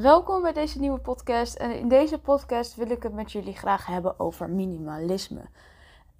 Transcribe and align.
Welkom 0.00 0.42
bij 0.42 0.52
deze 0.52 0.80
nieuwe 0.80 0.98
podcast. 0.98 1.54
En 1.54 1.78
in 1.78 1.88
deze 1.88 2.18
podcast 2.18 2.74
wil 2.74 2.90
ik 2.90 3.02
het 3.02 3.12
met 3.12 3.32
jullie 3.32 3.56
graag 3.56 3.86
hebben 3.86 4.20
over 4.20 4.50
minimalisme. 4.50 5.40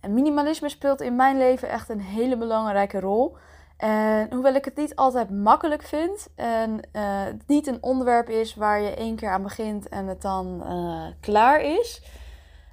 En 0.01 0.15
minimalisme 0.15 0.69
speelt 0.69 1.01
in 1.01 1.17
mijn 1.17 1.39
leven 1.39 1.69
echt 1.69 1.89
een 1.89 2.01
hele 2.01 2.37
belangrijke 2.37 3.01
rol. 3.01 3.37
En 3.77 4.33
hoewel 4.33 4.55
ik 4.55 4.65
het 4.65 4.77
niet 4.77 4.97
altijd 4.97 5.31
makkelijk 5.31 5.83
vind 5.83 6.29
en 6.35 6.71
uh, 6.71 7.25
het 7.25 7.47
niet 7.47 7.67
een 7.67 7.83
onderwerp 7.83 8.29
is 8.29 8.55
waar 8.55 8.81
je 8.81 8.95
één 8.95 9.17
keer 9.17 9.31
aan 9.31 9.43
begint 9.43 9.89
en 9.89 10.07
het 10.07 10.23
dan 10.23 10.63
uh, 10.67 11.07
klaar 11.21 11.61
is, 11.61 12.03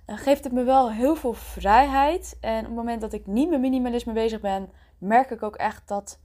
uh, 0.07 0.17
geeft 0.17 0.43
het 0.43 0.53
me 0.53 0.63
wel 0.63 0.91
heel 0.91 1.15
veel 1.15 1.33
vrijheid. 1.33 2.37
En 2.41 2.59
op 2.59 2.65
het 2.65 2.75
moment 2.75 3.01
dat 3.01 3.13
ik 3.13 3.27
niet 3.27 3.49
met 3.49 3.59
minimalisme 3.59 4.13
bezig 4.13 4.41
ben, 4.41 4.69
merk 4.97 5.31
ik 5.31 5.43
ook 5.43 5.55
echt 5.55 5.87
dat, 5.87 6.19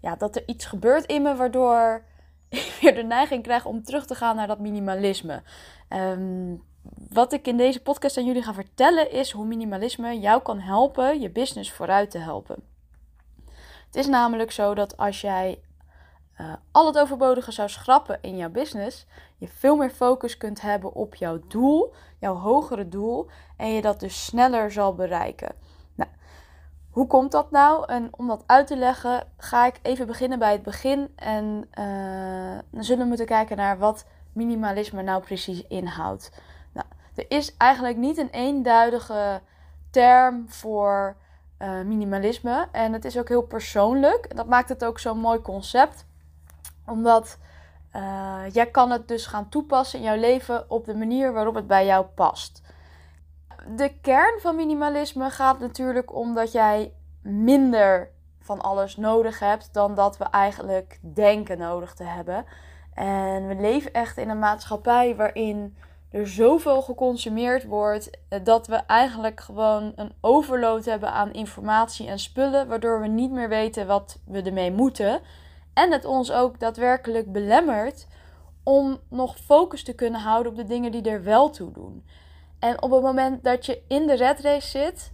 ja, 0.00 0.16
dat 0.16 0.36
er 0.36 0.42
iets 0.46 0.64
gebeurt 0.64 1.06
in 1.06 1.22
me 1.22 1.34
waardoor 1.36 2.10
weer 2.80 2.94
de 2.94 3.02
neiging 3.02 3.42
krijg 3.42 3.64
om 3.64 3.82
terug 3.82 4.06
te 4.06 4.14
gaan 4.14 4.36
naar 4.36 4.46
dat 4.46 4.58
minimalisme. 4.58 5.42
Um, 5.88 6.62
wat 7.10 7.32
ik 7.32 7.46
in 7.46 7.56
deze 7.56 7.82
podcast 7.82 8.16
aan 8.16 8.24
jullie 8.24 8.42
ga 8.42 8.54
vertellen 8.54 9.10
is 9.10 9.30
hoe 9.30 9.46
minimalisme 9.46 10.18
jou 10.18 10.42
kan 10.42 10.58
helpen 10.58 11.20
je 11.20 11.30
business 11.30 11.72
vooruit 11.72 12.10
te 12.10 12.18
helpen. 12.18 12.62
Het 13.86 13.96
is 13.96 14.06
namelijk 14.06 14.50
zo 14.50 14.74
dat 14.74 14.96
als 14.96 15.20
jij 15.20 15.60
uh, 16.40 16.52
al 16.72 16.86
het 16.86 16.98
overbodige 16.98 17.52
zou 17.52 17.68
schrappen 17.68 18.18
in 18.22 18.36
jouw 18.36 18.48
business, 18.48 19.06
je 19.36 19.48
veel 19.48 19.76
meer 19.76 19.90
focus 19.90 20.36
kunt 20.36 20.60
hebben 20.60 20.92
op 20.92 21.14
jouw 21.14 21.40
doel, 21.48 21.94
jouw 22.18 22.34
hogere 22.34 22.88
doel, 22.88 23.28
en 23.56 23.68
je 23.68 23.82
dat 23.82 24.00
dus 24.00 24.24
sneller 24.24 24.72
zal 24.72 24.94
bereiken. 24.94 25.54
Hoe 26.92 27.06
komt 27.06 27.32
dat 27.32 27.50
nou? 27.50 27.84
En 27.86 28.08
om 28.10 28.26
dat 28.26 28.42
uit 28.46 28.66
te 28.66 28.76
leggen, 28.76 29.26
ga 29.36 29.66
ik 29.66 29.78
even 29.82 30.06
beginnen 30.06 30.38
bij 30.38 30.52
het 30.52 30.62
begin. 30.62 31.12
En 31.16 31.68
uh, 31.78 32.58
dan 32.70 32.84
zullen 32.84 33.02
we 33.02 33.08
moeten 33.08 33.26
kijken 33.26 33.56
naar 33.56 33.78
wat 33.78 34.06
minimalisme 34.32 35.02
nou 35.02 35.22
precies 35.22 35.66
inhoudt. 35.66 36.32
Nou, 36.72 36.86
er 37.14 37.24
is 37.28 37.56
eigenlijk 37.56 37.96
niet 37.96 38.18
een 38.18 38.30
eenduidige 38.30 39.40
term 39.90 40.44
voor 40.48 41.16
uh, 41.58 41.80
minimalisme. 41.80 42.68
En 42.72 42.92
het 42.92 43.04
is 43.04 43.18
ook 43.18 43.28
heel 43.28 43.42
persoonlijk. 43.42 44.36
Dat 44.36 44.46
maakt 44.46 44.68
het 44.68 44.84
ook 44.84 44.98
zo'n 44.98 45.18
mooi 45.18 45.40
concept. 45.40 46.06
Omdat 46.86 47.38
uh, 47.96 48.40
jij 48.52 48.66
kan 48.66 48.90
het 48.90 49.08
dus 49.08 49.26
gaan 49.26 49.48
toepassen 49.48 49.98
in 49.98 50.04
jouw 50.04 50.16
leven 50.16 50.70
op 50.70 50.84
de 50.84 50.94
manier 50.94 51.32
waarop 51.32 51.54
het 51.54 51.66
bij 51.66 51.86
jou 51.86 52.04
past 52.04 52.62
de 53.68 53.92
kern 54.00 54.40
van 54.40 54.56
minimalisme 54.56 55.30
gaat 55.30 55.58
natuurlijk 55.58 56.14
om 56.14 56.34
dat 56.34 56.52
jij 56.52 56.92
minder 57.22 58.10
van 58.40 58.60
alles 58.60 58.96
nodig 58.96 59.38
hebt 59.38 59.74
dan 59.74 59.94
dat 59.94 60.18
we 60.18 60.24
eigenlijk 60.24 60.98
denken 61.14 61.58
nodig 61.58 61.94
te 61.94 62.04
hebben. 62.04 62.44
En 62.94 63.48
we 63.48 63.54
leven 63.54 63.92
echt 63.92 64.16
in 64.16 64.28
een 64.28 64.38
maatschappij 64.38 65.16
waarin 65.16 65.76
er 66.10 66.28
zoveel 66.28 66.82
geconsumeerd 66.82 67.64
wordt 67.64 68.10
dat 68.42 68.66
we 68.66 68.74
eigenlijk 68.76 69.40
gewoon 69.40 69.92
een 69.96 70.12
overload 70.20 70.84
hebben 70.84 71.12
aan 71.12 71.32
informatie 71.32 72.08
en 72.08 72.18
spullen, 72.18 72.68
waardoor 72.68 73.00
we 73.00 73.06
niet 73.06 73.30
meer 73.30 73.48
weten 73.48 73.86
wat 73.86 74.18
we 74.26 74.42
ermee 74.42 74.72
moeten. 74.72 75.20
En 75.74 75.92
het 75.92 76.04
ons 76.04 76.32
ook 76.32 76.60
daadwerkelijk 76.60 77.32
belemmert 77.32 78.06
om 78.62 78.98
nog 79.08 79.38
focus 79.38 79.84
te 79.84 79.94
kunnen 79.94 80.20
houden 80.20 80.52
op 80.52 80.58
de 80.58 80.64
dingen 80.64 80.92
die 80.92 81.02
er 81.02 81.22
wel 81.22 81.50
toe 81.50 81.72
doen. 81.72 82.04
En 82.62 82.82
op 82.82 82.90
het 82.90 83.02
moment 83.02 83.44
dat 83.44 83.66
je 83.66 83.82
in 83.86 84.06
de 84.06 84.14
red 84.14 84.40
race 84.40 84.68
zit, 84.68 85.12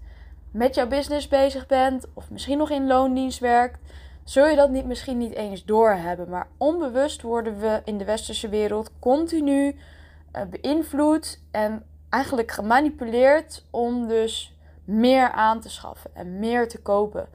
met 0.50 0.74
jouw 0.74 0.86
business 0.86 1.28
bezig 1.28 1.66
bent, 1.66 2.06
of 2.14 2.30
misschien 2.30 2.58
nog 2.58 2.70
in 2.70 2.86
loondienst 2.86 3.38
werkt, 3.38 3.78
zul 4.24 4.46
je 4.46 4.56
dat 4.56 4.70
niet, 4.70 4.84
misschien 4.84 5.18
niet 5.18 5.34
eens 5.34 5.64
doorhebben. 5.64 6.28
Maar 6.28 6.48
onbewust 6.56 7.22
worden 7.22 7.58
we 7.58 7.80
in 7.84 7.98
de 7.98 8.04
westerse 8.04 8.48
wereld 8.48 8.90
continu 8.98 9.76
uh, 10.36 10.42
beïnvloed 10.50 11.40
en 11.50 11.84
eigenlijk 12.08 12.50
gemanipuleerd 12.50 13.64
om 13.70 14.08
dus 14.08 14.56
meer 14.84 15.30
aan 15.30 15.60
te 15.60 15.70
schaffen 15.70 16.10
en 16.14 16.38
meer 16.38 16.68
te 16.68 16.82
kopen. 16.82 17.28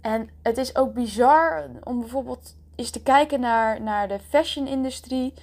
En 0.00 0.28
het 0.42 0.58
is 0.58 0.76
ook 0.76 0.94
bizar 0.94 1.64
om 1.84 2.00
bijvoorbeeld 2.00 2.56
eens 2.74 2.90
te 2.90 3.02
kijken 3.02 3.40
naar, 3.40 3.82
naar 3.82 4.08
de 4.08 4.18
fashion-industrie. 4.28 5.34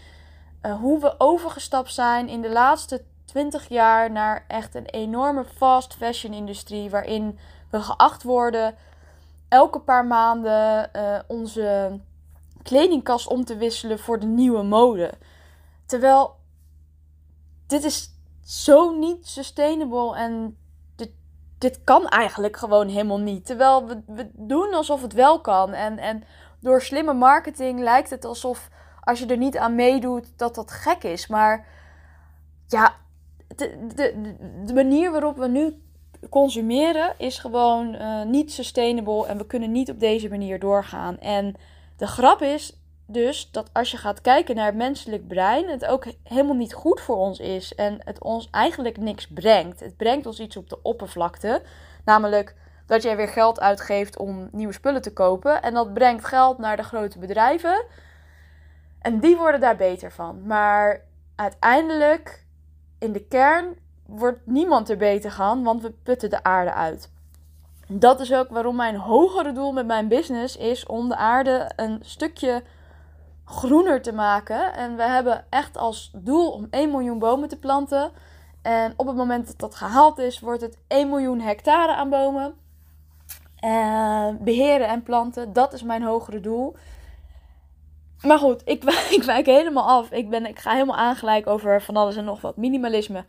Uh, 0.62 0.80
hoe 0.80 1.00
we 1.00 1.16
overgestapt 1.18 1.94
zijn 1.94 2.30
in 2.30 2.42
de 2.42 2.52
laatste 2.52 3.04
20 3.34 3.68
jaar 3.68 4.12
naar 4.12 4.46
echt 4.48 4.76
een 4.76 4.86
enorme 4.86 5.46
fast 5.46 5.94
fashion 5.94 6.34
industrie. 6.34 6.90
Waarin 6.90 7.40
we 7.70 7.82
geacht 7.82 8.24
worden 8.24 8.76
elke 9.50 9.80
paar 9.80 10.06
maanden 10.06 10.90
uh, 10.96 11.20
onze 11.28 12.00
kledingkast 12.64 13.28
om 13.28 13.46
te 13.46 13.58
wisselen 13.58 14.00
voor 14.00 14.20
de 14.20 14.26
nieuwe 14.26 14.64
mode. 14.64 15.14
Terwijl 15.86 16.36
dit 17.68 17.84
is 17.84 18.10
zo 18.44 18.98
niet 18.98 19.28
sustainable 19.28 20.16
en 20.16 20.58
dit, 20.96 21.12
dit 21.58 21.84
kan 21.84 22.08
eigenlijk 22.08 22.58
gewoon 22.58 22.88
helemaal 22.88 23.20
niet. 23.20 23.46
Terwijl 23.46 23.88
we, 23.88 24.02
we 24.06 24.30
doen 24.34 24.74
alsof 24.74 25.02
het 25.02 25.14
wel 25.14 25.42
kan. 25.42 25.74
En, 25.74 25.98
en 25.98 26.24
door 26.60 26.82
slimme 26.82 27.14
marketing 27.14 27.80
lijkt 27.80 28.10
het 28.10 28.26
alsof 28.26 28.70
als 29.02 29.20
je 29.20 29.26
er 29.26 29.38
niet 29.38 29.58
aan 29.58 29.76
meedoet 29.76 30.38
dat 30.38 30.56
dat 30.56 30.72
gek 30.72 31.04
is. 31.04 31.28
Maar 31.28 31.68
ja, 32.68 33.02
de, 33.56 34.34
de, 34.66 34.74
manier 34.74 35.12
waarop 35.12 35.38
we 35.38 35.48
nu 35.48 35.82
consumeren 36.30 37.14
is 37.18 37.38
gewoon 37.38 37.96
uh, 37.96 38.24
niet 38.24 38.52
sustainable 38.52 39.28
en 39.28 39.38
we 39.38 39.46
kunnen 39.46 39.72
niet 39.72 39.90
op 39.90 40.00
deze 40.00 40.30
manier 40.30 40.60
doorgaan. 40.60 41.20
En 41.20 41.56
de 41.98 42.08
grap 42.08 42.42
is 42.42 42.78
dus 43.06 43.52
dat 43.52 43.70
als 43.74 43.92
je 43.92 43.98
gaat 43.98 44.22
kijken 44.22 44.56
naar 44.56 44.66
het 44.66 44.76
menselijk 44.76 45.28
brein, 45.28 45.70
het 45.70 45.86
ook 45.86 46.06
helemaal 46.24 46.56
niet 46.56 46.74
goed 46.74 47.02
voor 47.02 47.16
ons 47.16 47.40
is 47.40 47.76
en 47.76 47.98
het 48.04 48.22
ons 48.22 48.48
eigenlijk 48.52 48.98
niks 48.98 49.28
brengt. 49.28 49.80
Het 49.80 49.98
brengt 49.98 50.26
ons 50.26 50.40
iets 50.40 50.58
op 50.58 50.70
de 50.70 50.82
oppervlakte, 50.82 51.62
namelijk 52.06 52.56
dat 52.86 53.04
jij 53.04 53.16
weer 53.16 53.28
geld 53.28 53.60
uitgeeft 53.60 54.18
om 54.18 54.50
nieuwe 54.52 54.74
spullen 54.74 55.02
te 55.02 55.14
kopen 55.14 55.62
en 55.62 55.74
dat 55.74 55.94
brengt 55.94 56.26
geld 56.26 56.58
naar 56.58 56.78
de 56.78 56.84
grote 56.84 57.20
bedrijven 57.20 57.86
en 59.02 59.20
die 59.20 59.38
worden 59.38 59.60
daar 59.60 59.76
beter 59.76 60.12
van. 60.12 60.46
Maar 60.46 61.02
uiteindelijk 61.36 62.43
in 63.04 63.12
de 63.12 63.26
kern 63.26 63.76
wordt 64.06 64.40
niemand 64.46 64.90
er 64.90 64.98
beter 64.98 65.32
gaan, 65.32 65.64
want 65.64 65.82
we 65.82 65.92
putten 66.04 66.30
de 66.30 66.44
aarde 66.44 66.74
uit. 66.74 67.12
Dat 67.88 68.20
is 68.20 68.34
ook 68.34 68.50
waarom 68.50 68.76
mijn 68.76 68.96
hogere 68.96 69.52
doel 69.52 69.72
met 69.72 69.86
mijn 69.86 70.08
business 70.08 70.58
is 70.58 70.86
om 70.86 71.10
de 71.10 71.16
aarde 71.16 71.72
een 71.76 72.00
stukje 72.02 72.64
groener 73.46 74.02
te 74.02 74.14
maken. 74.14 74.74
En 74.74 74.96
we 74.96 75.04
hebben 75.04 75.46
echt 75.50 75.78
als 75.78 76.12
doel 76.16 76.52
om 76.52 76.68
1 76.70 76.92
miljoen 76.92 77.20
bomen 77.20 77.50
te 77.50 77.60
planten. 77.60 78.12
En 78.62 78.94
op 78.96 79.08
het 79.08 79.16
moment 79.16 79.48
dat 79.48 79.60
dat 79.60 79.76
gehaald 79.76 80.18
is, 80.18 80.40
wordt 80.40 80.62
het 80.62 80.78
1 80.88 81.10
miljoen 81.10 81.40
hectare 81.40 81.96
aan 81.96 82.10
bomen. 82.10 82.54
En 83.56 84.44
beheren 84.44 84.88
en 84.88 85.04
planten, 85.04 85.54
dat 85.54 85.74
is 85.74 85.84
mijn 85.84 86.04
hogere 86.04 86.40
doel. 86.40 86.76
Maar 88.24 88.38
goed, 88.38 88.62
ik, 88.66 88.84
ik 89.18 89.24
wijk 89.24 89.46
helemaal 89.46 89.88
af. 89.88 90.12
Ik, 90.12 90.30
ben, 90.30 90.46
ik 90.46 90.60
ga 90.60 90.72
helemaal 90.72 90.98
aangelijk 90.98 91.48
over 91.48 91.82
van 91.82 91.98
alles 91.98 92.16
en 92.16 92.26
nog 92.26 92.42
wat. 92.42 92.58
Minimalisme. 92.58 93.26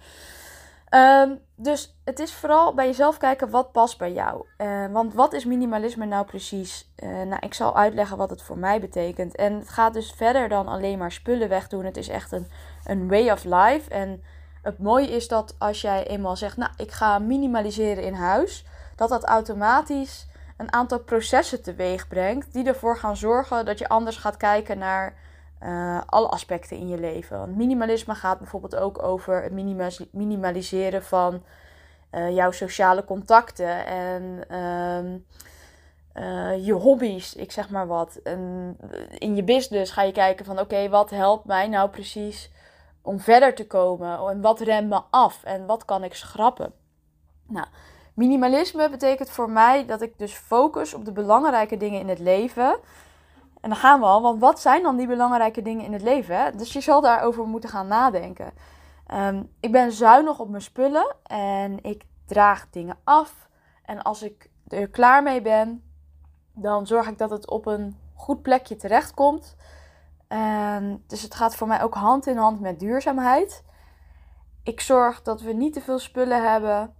Um, 0.90 1.40
dus 1.56 1.96
het 2.04 2.18
is 2.18 2.32
vooral 2.32 2.74
bij 2.74 2.86
jezelf 2.86 3.16
kijken 3.16 3.50
wat 3.50 3.72
past 3.72 3.98
bij 3.98 4.12
jou. 4.12 4.46
Uh, 4.58 4.86
want 4.92 5.14
wat 5.14 5.32
is 5.32 5.44
minimalisme 5.44 6.04
nou 6.04 6.26
precies? 6.26 6.90
Uh, 7.02 7.08
nou, 7.08 7.36
ik 7.40 7.54
zal 7.54 7.76
uitleggen 7.76 8.16
wat 8.16 8.30
het 8.30 8.42
voor 8.42 8.58
mij 8.58 8.80
betekent. 8.80 9.36
En 9.36 9.52
het 9.58 9.68
gaat 9.68 9.92
dus 9.92 10.12
verder 10.16 10.48
dan 10.48 10.68
alleen 10.68 10.98
maar 10.98 11.12
spullen 11.12 11.48
wegdoen. 11.48 11.84
Het 11.84 11.96
is 11.96 12.08
echt 12.08 12.32
een, 12.32 12.46
een 12.84 13.08
way 13.08 13.30
of 13.30 13.44
life. 13.44 13.90
En 13.90 14.22
het 14.62 14.78
mooie 14.78 15.10
is 15.10 15.28
dat 15.28 15.54
als 15.58 15.80
jij 15.80 16.06
eenmaal 16.06 16.36
zegt, 16.36 16.56
nou, 16.56 16.70
ik 16.76 16.90
ga 16.90 17.18
minimaliseren 17.18 18.04
in 18.04 18.14
huis, 18.14 18.64
dat 18.96 19.08
dat 19.08 19.24
automatisch 19.24 20.26
een 20.56 20.72
aantal 20.72 20.98
processen 20.98 21.62
teweeg 21.62 22.08
brengt 22.08 22.52
die 22.52 22.66
ervoor 22.66 22.96
gaan 22.98 23.16
zorgen 23.16 23.64
dat 23.64 23.78
je 23.78 23.88
anders 23.88 24.16
gaat 24.16 24.36
kijken 24.36 24.78
naar 24.78 25.14
uh, 25.62 26.00
alle 26.06 26.28
aspecten 26.28 26.76
in 26.76 26.88
je 26.88 27.00
leven. 27.00 27.38
Want 27.38 27.56
minimalisme 27.56 28.14
gaat 28.14 28.38
bijvoorbeeld 28.38 28.76
ook 28.76 29.02
over 29.02 29.42
het 29.42 29.52
minimaliseren 30.12 31.02
van 31.02 31.42
uh, 32.12 32.34
jouw 32.34 32.50
sociale 32.50 33.04
contacten 33.04 33.86
en 33.86 34.40
uh, 34.50 35.20
uh, 36.24 36.66
je 36.66 36.72
hobby's, 36.72 37.34
ik 37.34 37.52
zeg 37.52 37.70
maar 37.70 37.86
wat. 37.86 38.16
En 38.16 38.76
in 39.18 39.36
je 39.36 39.44
business 39.44 39.92
ga 39.92 40.02
je 40.02 40.12
kijken 40.12 40.44
van 40.44 40.58
oké, 40.58 40.88
wat 40.88 41.10
helpt 41.10 41.44
mij 41.44 41.68
nou 41.68 41.90
precies 41.90 42.50
om 43.02 43.20
verder 43.20 43.54
te 43.54 43.66
komen? 43.66 44.28
En 44.28 44.40
wat 44.40 44.60
remt 44.60 44.88
me 44.88 45.00
af? 45.10 45.44
En 45.44 45.66
wat 45.66 45.84
kan 45.84 46.04
ik 46.04 46.14
schrappen? 46.14 46.72
Nou, 47.48 47.66
minimalisme 48.14 48.90
betekent 48.90 49.30
voor 49.30 49.50
mij 49.50 49.86
dat 49.86 50.02
ik 50.02 50.18
dus 50.18 50.32
focus 50.32 50.94
op 50.94 51.04
de 51.04 51.12
belangrijke 51.12 51.76
dingen 51.76 52.00
in 52.00 52.08
het 52.08 52.18
leven. 52.18 52.78
En 53.60 53.70
dan 53.70 53.78
gaan 53.78 54.00
we 54.00 54.06
al, 54.06 54.22
want 54.22 54.40
wat 54.40 54.60
zijn 54.60 54.82
dan 54.82 54.96
die 54.96 55.06
belangrijke 55.06 55.62
dingen 55.62 55.84
in 55.84 55.92
het 55.92 56.02
leven? 56.02 56.38
Hè? 56.38 56.50
Dus 56.50 56.72
je 56.72 56.80
zal 56.80 57.00
daarover 57.00 57.44
moeten 57.44 57.70
gaan 57.70 57.86
nadenken. 57.86 58.52
Ehm, 59.06 59.42
ik 59.60 59.72
ben 59.72 59.92
zuinig 59.92 60.38
op 60.38 60.48
mijn 60.48 60.62
spullen 60.62 61.16
en 61.22 61.84
ik 61.84 62.04
draag 62.26 62.66
dingen 62.70 62.96
af. 63.04 63.48
En 63.84 64.02
als 64.02 64.22
ik 64.22 64.50
er 64.68 64.88
klaar 64.88 65.22
mee 65.22 65.42
ben, 65.42 65.82
dan 66.52 66.86
zorg 66.86 67.08
ik 67.08 67.18
dat 67.18 67.30
het 67.30 67.50
op 67.50 67.66
een 67.66 67.98
goed 68.14 68.42
plekje 68.42 68.76
terechtkomt. 68.76 69.56
Um, 70.28 71.02
dus 71.06 71.22
het 71.22 71.34
gaat 71.34 71.56
voor 71.56 71.66
mij 71.66 71.82
ook 71.82 71.94
hand 71.94 72.26
in 72.26 72.36
hand 72.36 72.60
met 72.60 72.80
duurzaamheid. 72.80 73.64
Ik 74.62 74.80
zorg 74.80 75.22
dat 75.22 75.40
we 75.40 75.52
niet 75.52 75.72
te 75.72 75.80
veel 75.80 75.98
spullen 75.98 76.50
hebben. 76.50 76.94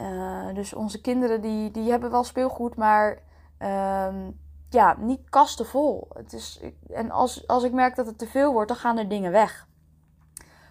Uh, 0.00 0.54
dus 0.54 0.74
onze 0.74 1.00
kinderen 1.00 1.40
die, 1.40 1.70
die 1.70 1.90
hebben 1.90 2.10
wel 2.10 2.24
speelgoed, 2.24 2.76
maar 2.76 3.18
um, 3.58 4.40
ja, 4.70 4.96
niet 4.98 5.30
kasten 5.30 5.66
vol. 5.66 6.08
Het 6.14 6.32
is, 6.32 6.60
en 6.92 7.10
als, 7.10 7.46
als 7.46 7.62
ik 7.62 7.72
merk 7.72 7.96
dat 7.96 8.06
het 8.06 8.18
te 8.18 8.26
veel 8.26 8.52
wordt, 8.52 8.68
dan 8.68 8.76
gaan 8.76 8.98
er 8.98 9.08
dingen 9.08 9.32
weg. 9.32 9.66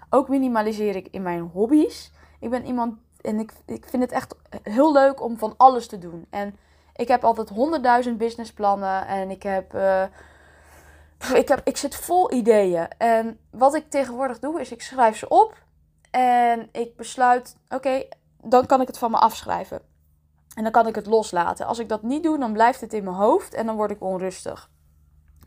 Ook 0.10 0.30
minimaliseer 0.30 0.96
ik 0.96 1.08
in 1.12 1.22
mijn 1.22 1.42
hobby's. 1.42 2.12
Ik 2.40 2.50
ben 2.50 2.66
iemand 2.66 2.96
en 3.22 3.40
ik, 3.40 3.54
ik 3.66 3.86
vind 3.88 4.04
het 4.04 4.12
echt 4.12 4.36
heel 4.64 4.94
leuk 4.94 5.22
om 5.22 5.38
van 5.38 5.54
alles 5.58 5.88
te 5.88 5.98
doen. 5.98 6.26
En 6.30 6.56
ik 6.96 7.08
heb 7.08 7.24
altijd 7.24 7.50
honderdduizend 7.50 8.18
businessplannen 8.18 9.08
en 9.08 9.30
ik 9.30 9.44
heb, 9.44 9.76
uh, 9.76 10.04
ik 11.34 11.48
heb. 11.48 11.62
Ik 11.64 11.78
zit 11.78 11.96
vol 11.96 12.32
ideeën. 12.32 12.88
En 12.98 13.40
wat 13.50 13.76
ik 13.76 13.90
tegenwoordig 13.90 14.40
doe, 14.40 14.62
is 14.62 14.72
ik 14.72 14.82
schrijf 14.82 15.18
ze 15.18 15.30
op. 15.30 15.64
En 16.12 16.70
ik 16.72 16.96
besluit, 16.96 17.56
oké, 17.70 18.04
dan 18.44 18.66
kan 18.66 18.82
ik 18.82 18.88
het 18.88 18.98
van 18.98 19.12
me 19.12 19.18
afschrijven. 19.18 19.82
En 20.56 20.64
dan 20.64 20.72
kan 20.72 20.88
ik 20.88 20.96
het 20.96 21.06
loslaten. 21.06 21.66
Als 21.66 21.80
ik 21.80 21.90
dat 21.90 22.04
niet 22.04 22.24
doe, 22.24 22.40
dan 22.40 22.54
blijft 22.54 22.82
het 22.82 22.94
in 22.94 23.04
mijn 23.04 23.16
hoofd 23.16 23.54
en 23.54 23.66
dan 23.66 23.76
word 23.76 23.92
ik 23.92 24.02
onrustig. 24.02 24.70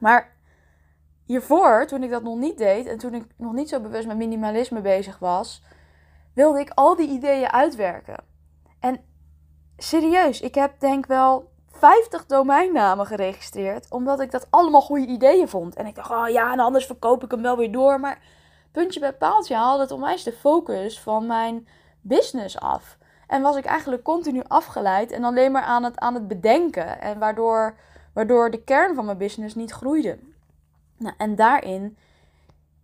Maar 0.00 0.36
hiervoor, 1.24 1.86
toen 1.86 2.02
ik 2.02 2.10
dat 2.10 2.22
nog 2.22 2.38
niet 2.38 2.58
deed 2.58 2.86
en 2.86 2.98
toen 2.98 3.14
ik 3.14 3.26
nog 3.36 3.52
niet 3.52 3.68
zo 3.68 3.80
bewust 3.80 4.06
met 4.06 4.16
minimalisme 4.16 4.80
bezig 4.80 5.18
was, 5.18 5.62
wilde 6.34 6.60
ik 6.60 6.70
al 6.74 6.96
die 6.96 7.08
ideeën 7.08 7.50
uitwerken. 7.50 8.24
En 8.80 9.04
serieus, 9.76 10.40
ik 10.40 10.54
heb 10.54 10.80
denk 10.80 11.06
wel 11.06 11.52
50 11.68 12.26
domeinnamen 12.26 13.06
geregistreerd, 13.06 13.90
omdat 13.90 14.20
ik 14.20 14.30
dat 14.30 14.46
allemaal 14.50 14.80
goede 14.80 15.06
ideeën 15.06 15.48
vond. 15.48 15.74
En 15.74 15.86
ik 15.86 15.94
dacht, 15.94 16.10
oh 16.10 16.28
ja, 16.28 16.52
en 16.52 16.60
anders 16.60 16.86
verkoop 16.86 17.24
ik 17.24 17.30
hem 17.30 17.42
wel 17.42 17.56
weer 17.56 17.72
door. 17.72 18.00
Maar 18.00 18.22
puntje 18.72 19.00
bij 19.00 19.12
paaltje 19.12 19.54
haalde 19.54 19.82
het 19.82 19.90
onwijs 19.90 20.22
de 20.22 20.32
focus 20.32 21.00
van 21.00 21.26
mijn 21.26 21.68
business 22.04 22.60
af. 22.60 22.98
En 23.26 23.42
was 23.42 23.56
ik 23.56 23.64
eigenlijk 23.64 24.02
continu 24.02 24.42
afgeleid 24.48 25.10
en 25.10 25.24
alleen 25.24 25.52
maar 25.52 25.62
aan 25.62 25.84
het, 25.84 25.98
aan 25.98 26.14
het 26.14 26.28
bedenken. 26.28 27.00
En 27.00 27.18
waardoor, 27.18 27.74
waardoor 28.12 28.50
de 28.50 28.62
kern 28.62 28.94
van 28.94 29.04
mijn 29.04 29.18
business 29.18 29.54
niet 29.54 29.70
groeide. 29.70 30.18
Nou, 30.96 31.14
en 31.18 31.34
daarin 31.34 31.96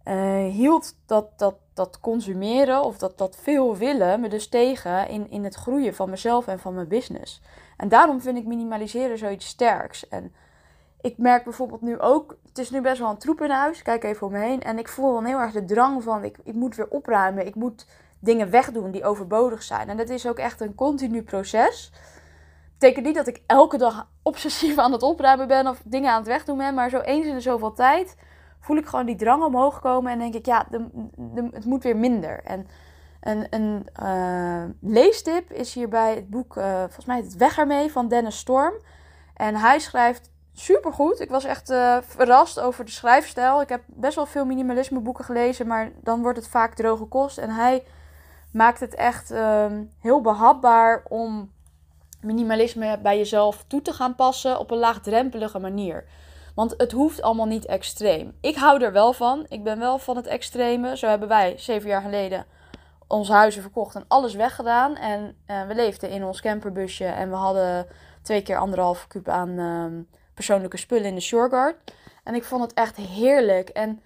uh, 0.04 0.52
hield 0.52 0.94
dat, 1.06 1.38
dat, 1.38 1.54
dat 1.74 2.00
consumeren 2.00 2.82
of 2.82 2.98
dat, 2.98 3.18
dat 3.18 3.36
veel 3.36 3.76
willen 3.76 4.20
me 4.20 4.28
dus 4.28 4.48
tegen 4.48 5.08
in, 5.08 5.30
in 5.30 5.44
het 5.44 5.54
groeien 5.54 5.94
van 5.94 6.10
mezelf 6.10 6.46
en 6.46 6.58
van 6.58 6.74
mijn 6.74 6.88
business. 6.88 7.42
En 7.76 7.88
daarom 7.88 8.20
vind 8.20 8.38
ik 8.38 8.46
minimaliseren 8.46 9.18
zoiets 9.18 9.46
sterks. 9.46 10.08
En 10.08 10.34
ik 11.00 11.18
merk 11.18 11.44
bijvoorbeeld 11.44 11.80
nu 11.80 11.98
ook, 11.98 12.36
het 12.48 12.58
is 12.58 12.70
nu 12.70 12.80
best 12.80 12.98
wel 12.98 13.10
een 13.10 13.18
troep 13.18 13.40
in 13.42 13.50
huis. 13.50 13.82
Kijk 13.82 14.04
even 14.04 14.26
om. 14.26 14.34
En 14.34 14.78
ik 14.78 14.88
voel 14.88 15.12
dan 15.12 15.24
heel 15.24 15.38
erg 15.38 15.52
de 15.52 15.64
drang 15.64 16.02
van, 16.02 16.24
ik, 16.24 16.38
ik 16.44 16.54
moet 16.54 16.76
weer 16.76 16.88
opruimen. 16.88 17.46
Ik 17.46 17.54
moet 17.54 17.86
dingen 18.20 18.50
wegdoen 18.50 18.90
die 18.90 19.04
overbodig 19.04 19.62
zijn. 19.62 19.88
En 19.88 19.96
dat 19.96 20.08
is 20.08 20.26
ook 20.26 20.38
echt 20.38 20.60
een 20.60 20.74
continu 20.74 21.22
proces. 21.22 21.92
Betekent 22.78 23.06
niet 23.06 23.14
dat 23.14 23.26
ik 23.26 23.42
elke 23.46 23.78
dag 23.78 24.08
obsessief 24.22 24.78
aan 24.78 24.92
het 24.92 25.02
opruimen 25.02 25.48
ben 25.48 25.66
of 25.66 25.82
dingen 25.84 26.10
aan 26.10 26.18
het 26.18 26.26
wegdoen 26.26 26.58
ben. 26.58 26.74
Maar 26.74 26.90
zo 26.90 27.00
eens 27.00 27.26
in 27.26 27.34
de 27.34 27.40
zoveel 27.40 27.72
tijd 27.72 28.16
voel 28.60 28.76
ik 28.76 28.86
gewoon 28.86 29.06
die 29.06 29.16
drang 29.16 29.42
omhoog 29.44 29.80
komen. 29.80 30.12
En 30.12 30.18
denk 30.18 30.34
ik, 30.34 30.46
ja, 30.46 30.66
de, 30.70 31.48
het 31.52 31.64
moet 31.64 31.82
weer 31.82 31.96
minder. 31.96 32.44
En 32.44 32.66
een, 33.20 33.46
een 33.50 33.86
uh, 34.02 34.64
leestip 34.80 35.52
is 35.52 35.74
hierbij 35.74 36.14
het 36.14 36.30
boek, 36.30 36.56
uh, 36.56 36.78
volgens 36.78 37.04
mij 37.04 37.16
het 37.16 37.36
Weg 37.36 37.58
ermee 37.58 37.92
van 37.92 38.08
Dennis 38.08 38.38
Storm. 38.38 38.74
En 39.34 39.54
hij 39.54 39.78
schrijft 39.78 40.30
supergoed. 40.52 41.20
Ik 41.20 41.30
was 41.30 41.44
echt 41.44 41.70
uh, 41.70 41.96
verrast 42.00 42.60
over 42.60 42.84
de 42.84 42.90
schrijfstijl. 42.90 43.60
Ik 43.60 43.68
heb 43.68 43.82
best 43.86 44.14
wel 44.14 44.26
veel 44.26 44.44
minimalisme 44.44 45.00
boeken 45.00 45.24
gelezen, 45.24 45.66
maar 45.66 45.90
dan 46.02 46.22
wordt 46.22 46.38
het 46.38 46.48
vaak 46.48 46.74
droge 46.74 47.04
kost. 47.04 47.38
En 47.38 47.50
hij 47.50 47.84
maakt 48.52 48.80
het 48.80 48.94
echt 48.94 49.30
ehm, 49.30 49.84
heel 50.00 50.20
behapbaar 50.20 51.04
om 51.08 51.52
minimalisme 52.20 52.98
bij 53.02 53.16
jezelf 53.16 53.64
toe 53.66 53.82
te 53.82 53.92
gaan 53.92 54.14
passen 54.14 54.58
op 54.58 54.70
een 54.70 54.78
laagdrempelige 54.78 55.58
manier. 55.58 56.04
Want 56.54 56.74
het 56.76 56.92
hoeft 56.92 57.22
allemaal 57.22 57.46
niet 57.46 57.66
extreem. 57.66 58.32
Ik 58.40 58.56
hou 58.56 58.82
er 58.82 58.92
wel 58.92 59.12
van. 59.12 59.46
Ik 59.48 59.62
ben 59.62 59.78
wel 59.78 59.98
van 59.98 60.16
het 60.16 60.26
extreme. 60.26 60.96
Zo 60.96 61.06
hebben 61.06 61.28
wij 61.28 61.54
zeven 61.56 61.88
jaar 61.88 62.02
geleden 62.02 62.46
onze 63.06 63.32
huizen 63.32 63.62
verkocht 63.62 63.94
en 63.94 64.04
alles 64.08 64.34
weggedaan. 64.34 64.96
En 64.96 65.36
uh, 65.46 65.66
we 65.66 65.74
leefden 65.74 66.10
in 66.10 66.24
ons 66.24 66.40
camperbusje 66.40 67.04
en 67.04 67.30
we 67.30 67.36
hadden 67.36 67.86
twee 68.22 68.42
keer 68.42 68.56
anderhalf 68.56 69.06
kuub 69.06 69.28
aan 69.28 69.48
uh, 69.48 69.84
persoonlijke 70.34 70.76
spullen 70.76 71.06
in 71.06 71.14
de 71.14 71.20
Shoreguard. 71.20 71.76
En 72.24 72.34
ik 72.34 72.44
vond 72.44 72.62
het 72.62 72.74
echt 72.74 72.96
heerlijk. 72.96 73.68
En 73.68 74.00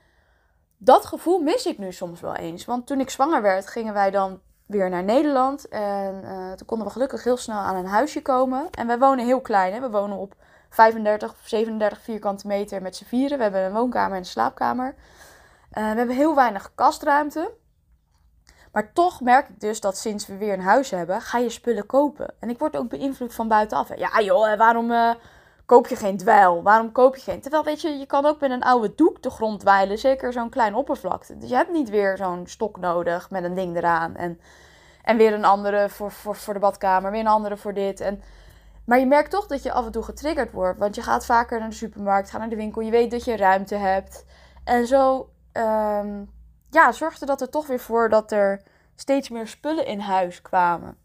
dat 0.85 1.07
gevoel 1.07 1.39
mis 1.39 1.67
ik 1.67 1.79
nu 1.79 1.93
soms 1.93 2.21
wel 2.21 2.35
eens. 2.35 2.65
Want 2.65 2.87
toen 2.87 3.01
ik 3.01 3.11
zwanger 3.11 3.43
werd, 3.43 3.67
gingen 3.67 3.95
wij 3.95 4.11
dan 4.11 4.41
weer 4.67 4.91
naar 4.91 5.05
Nederland. 5.05 5.69
En 5.69 6.21
uh, 6.25 6.53
toen 6.53 6.67
konden 6.67 6.87
we 6.87 6.93
gelukkig 6.93 7.25
heel 7.25 7.37
snel 7.37 7.59
aan 7.59 7.77
een 7.77 7.87
huisje 7.87 8.23
komen. 8.23 8.71
En 8.71 8.87
wij 8.87 8.99
wonen 8.99 9.25
heel 9.25 9.41
klein. 9.41 9.73
Hè? 9.73 9.81
We 9.81 9.91
wonen 9.91 10.19
op 10.19 10.35
35 10.71 11.31
of 11.31 11.39
37 11.43 12.01
vierkante 12.01 12.47
meter 12.47 12.83
met 12.83 12.97
z'n 12.97 13.05
vieren. 13.05 13.37
We 13.37 13.43
hebben 13.43 13.63
een 13.63 13.73
woonkamer 13.73 14.13
en 14.13 14.19
een 14.19 14.25
slaapkamer. 14.25 14.95
Uh, 14.95 15.91
we 15.91 15.99
hebben 15.99 16.17
heel 16.17 16.35
weinig 16.35 16.73
kastruimte. 16.75 17.53
Maar 18.73 18.93
toch 18.93 19.21
merk 19.21 19.49
ik 19.49 19.61
dus 19.61 19.81
dat 19.81 19.97
sinds 19.97 20.27
we 20.27 20.37
weer 20.37 20.53
een 20.53 20.61
huis 20.61 20.91
hebben, 20.91 21.21
ga 21.21 21.39
je 21.39 21.51
spullen 21.51 21.87
kopen. 21.87 22.35
En 22.41 22.51
ik 22.51 22.59
word 22.59 22.77
ook 22.77 22.89
beïnvloed 22.89 23.35
van 23.35 23.49
buitenaf. 23.49 23.97
Ja 23.97 24.21
joh, 24.21 24.57
waarom 24.57 24.91
uh, 24.91 25.11
koop 25.67 25.87
je 25.87 25.97
geen 25.97 26.17
dweil? 26.17 26.63
Waarom 26.63 26.93
koop 26.93 27.17
je 27.17 27.23
geen... 27.23 27.41
Terwijl 27.41 27.65
weet 27.65 27.81
je, 27.81 27.89
je 27.89 28.07
kan 28.07 28.27
ook 28.27 28.41
met 28.41 28.51
een 28.51 28.63
oude 28.63 28.95
doek 28.95 29.23
de 29.23 29.31
grond 29.31 29.61
dweilen. 29.61 29.99
Zeker 29.99 30.33
zo'n 30.33 30.51
klein 30.51 30.75
oppervlakte. 30.75 31.39
Dus 31.39 31.49
je 31.49 31.55
hebt 31.55 31.73
niet 31.73 31.91
weer 31.91 32.17
zo'n 32.17 32.47
stok 32.47 32.79
nodig 32.79 33.31
met 33.31 33.45
een 33.45 33.55
ding 33.55 33.77
eraan. 33.77 34.17
En, 34.17 34.41
en 35.03 35.17
weer 35.17 35.33
een 35.33 35.45
andere 35.45 35.89
voor, 35.89 36.13
voor, 36.13 36.37
voor 36.37 36.55
de 36.55 36.61
badkamer. 36.61 37.11
Weer 37.11 37.21
een 37.21 37.27
andere 37.27 37.57
voor 37.57 37.75
dit. 37.75 38.01
En 38.01 38.23
maar 38.85 38.99
je 38.99 39.07
merkt 39.07 39.31
toch 39.31 39.47
dat 39.47 39.63
je 39.63 39.73
af 39.73 39.87
en 39.87 39.93
toe 39.93 40.03
getriggerd 40.03 40.53
wordt. 40.53 40.79
Want 40.79 40.95
je 40.95 41.03
gaat 41.03 41.27
vaker 41.27 41.59
naar 41.59 41.69
de 41.69 41.75
supermarkt, 41.75 42.31
gaat 42.31 42.41
naar 42.41 42.49
de 42.49 42.57
winkel. 42.57 42.83
Je 42.83 42.91
weet 42.91 43.11
dat 43.11 43.25
je 43.25 43.37
ruimte 43.37 43.75
hebt. 43.75 44.25
En 44.65 44.87
zo 44.87 45.29
um, 45.53 46.31
ja, 46.71 46.93
zorgde 46.93 47.27
dat 47.27 47.41
er 47.41 47.51
toch 47.51 47.67
weer 47.67 47.81
voor 47.81 48.09
dat 48.09 48.33
er 48.33 48.63
steeds 48.97 49.29
meer 49.29 49.47
spullen 49.47 49.87
in 49.87 50.01
huis 50.01 50.43
kwamen. 50.43 50.97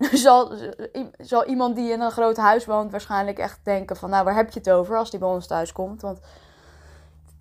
zal, 0.12 0.52
zal 1.18 1.44
iemand 1.44 1.76
die 1.76 1.92
in 1.92 2.00
een 2.00 2.10
groot 2.10 2.36
huis 2.36 2.64
woont 2.64 2.90
waarschijnlijk 2.90 3.38
echt 3.38 3.60
denken 3.62 3.96
van... 3.96 4.10
Nou, 4.10 4.24
waar 4.24 4.34
heb 4.34 4.50
je 4.50 4.58
het 4.58 4.70
over 4.70 4.96
als 4.96 5.10
die 5.10 5.20
bij 5.20 5.28
ons 5.28 5.46
thuis 5.46 5.72
komt? 5.72 6.00
Want 6.00 6.20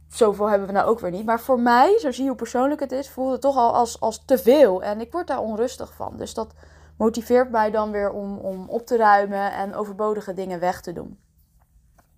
zoveel 0.10 0.50
hebben 0.50 0.68
we 0.68 0.74
nou 0.74 0.88
ook 0.88 1.00
weer 1.00 1.12
niet. 1.12 1.26
Maar 1.26 1.40
voor 1.40 1.60
mij, 1.60 2.00
zo 2.00 2.12
zie 2.12 2.24
je 2.24 2.30
hoe 2.30 2.38
persoonlijk 2.38 2.80
het 2.80 2.92
is, 2.92 3.10
voelde 3.10 3.32
het 3.32 3.42
toch 3.42 3.56
al 3.56 3.74
als, 3.74 4.00
als 4.00 4.26
te 4.26 4.38
veel. 4.38 4.84
En 4.84 5.02
ik 5.02 5.12
word 5.12 5.28
daar 5.28 5.40
onrustig 5.40 5.94
van. 5.94 6.18
Dus 6.18 6.34
dat 6.34 6.54
motiveert 6.98 7.52
mij 7.52 7.72
dan 7.72 7.92
weer 7.92 8.12
om, 8.12 8.38
om 8.38 8.70
op 8.70 8.86
te 8.86 8.98
ruimen 8.98 9.54
en 9.54 9.76
overbodige 9.76 10.34
dingen 10.34 10.60
weg 10.60 10.82
te 10.82 10.94
doen. 10.94 11.20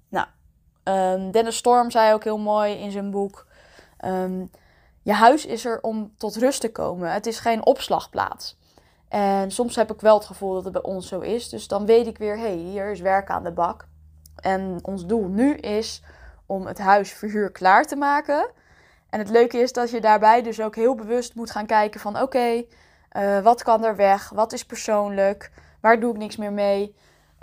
Nou, 0.10 0.27
um, 0.83 1.31
Dennis 1.31 1.57
Storm 1.57 1.91
zei 1.91 2.13
ook 2.13 2.24
heel 2.24 2.38
mooi 2.38 2.74
in 2.74 2.91
zijn 2.91 3.12
boek: 3.12 3.48
um, 4.05 4.51
Je 5.01 5.13
huis 5.13 5.45
is 5.45 5.65
er 5.65 5.81
om 5.81 6.13
tot 6.17 6.36
rust 6.36 6.62
te 6.62 6.71
komen. 6.71 7.12
Het 7.12 7.25
is 7.25 7.39
geen 7.39 7.65
opslagplaats. 7.65 8.60
En 9.11 9.51
soms 9.51 9.75
heb 9.75 9.91
ik 9.91 10.01
wel 10.01 10.17
het 10.17 10.25
gevoel 10.25 10.53
dat 10.53 10.63
het 10.63 10.73
bij 10.73 10.81
ons 10.81 11.07
zo 11.07 11.19
is. 11.19 11.49
Dus 11.49 11.67
dan 11.67 11.85
weet 11.85 12.07
ik 12.07 12.17
weer: 12.17 12.37
hé, 12.37 12.41
hey, 12.41 12.55
hier 12.55 12.91
is 12.91 12.99
werk 12.99 13.29
aan 13.29 13.43
de 13.43 13.51
bak. 13.51 13.87
En 14.35 14.79
ons 14.81 15.05
doel 15.05 15.27
nu 15.27 15.55
is 15.55 16.03
om 16.45 16.65
het 16.65 16.79
huis 16.79 17.11
verhuur 17.11 17.51
klaar 17.51 17.85
te 17.85 17.95
maken. 17.95 18.49
En 19.09 19.19
het 19.19 19.29
leuke 19.29 19.57
is 19.57 19.73
dat 19.73 19.89
je 19.89 20.01
daarbij 20.01 20.41
dus 20.41 20.61
ook 20.61 20.75
heel 20.75 20.95
bewust 20.95 21.35
moet 21.35 21.51
gaan 21.51 21.65
kijken 21.65 21.99
van 21.99 22.21
oké, 22.21 22.63
uh, 23.17 23.39
wat 23.39 23.63
kan 23.63 23.85
er 23.85 23.95
weg? 23.95 24.29
Wat 24.29 24.53
is 24.53 24.65
persoonlijk? 24.65 25.51
Waar 25.81 25.99
doe 25.99 26.11
ik 26.11 26.17
niks 26.17 26.35
meer 26.35 26.53
mee? 26.53 26.95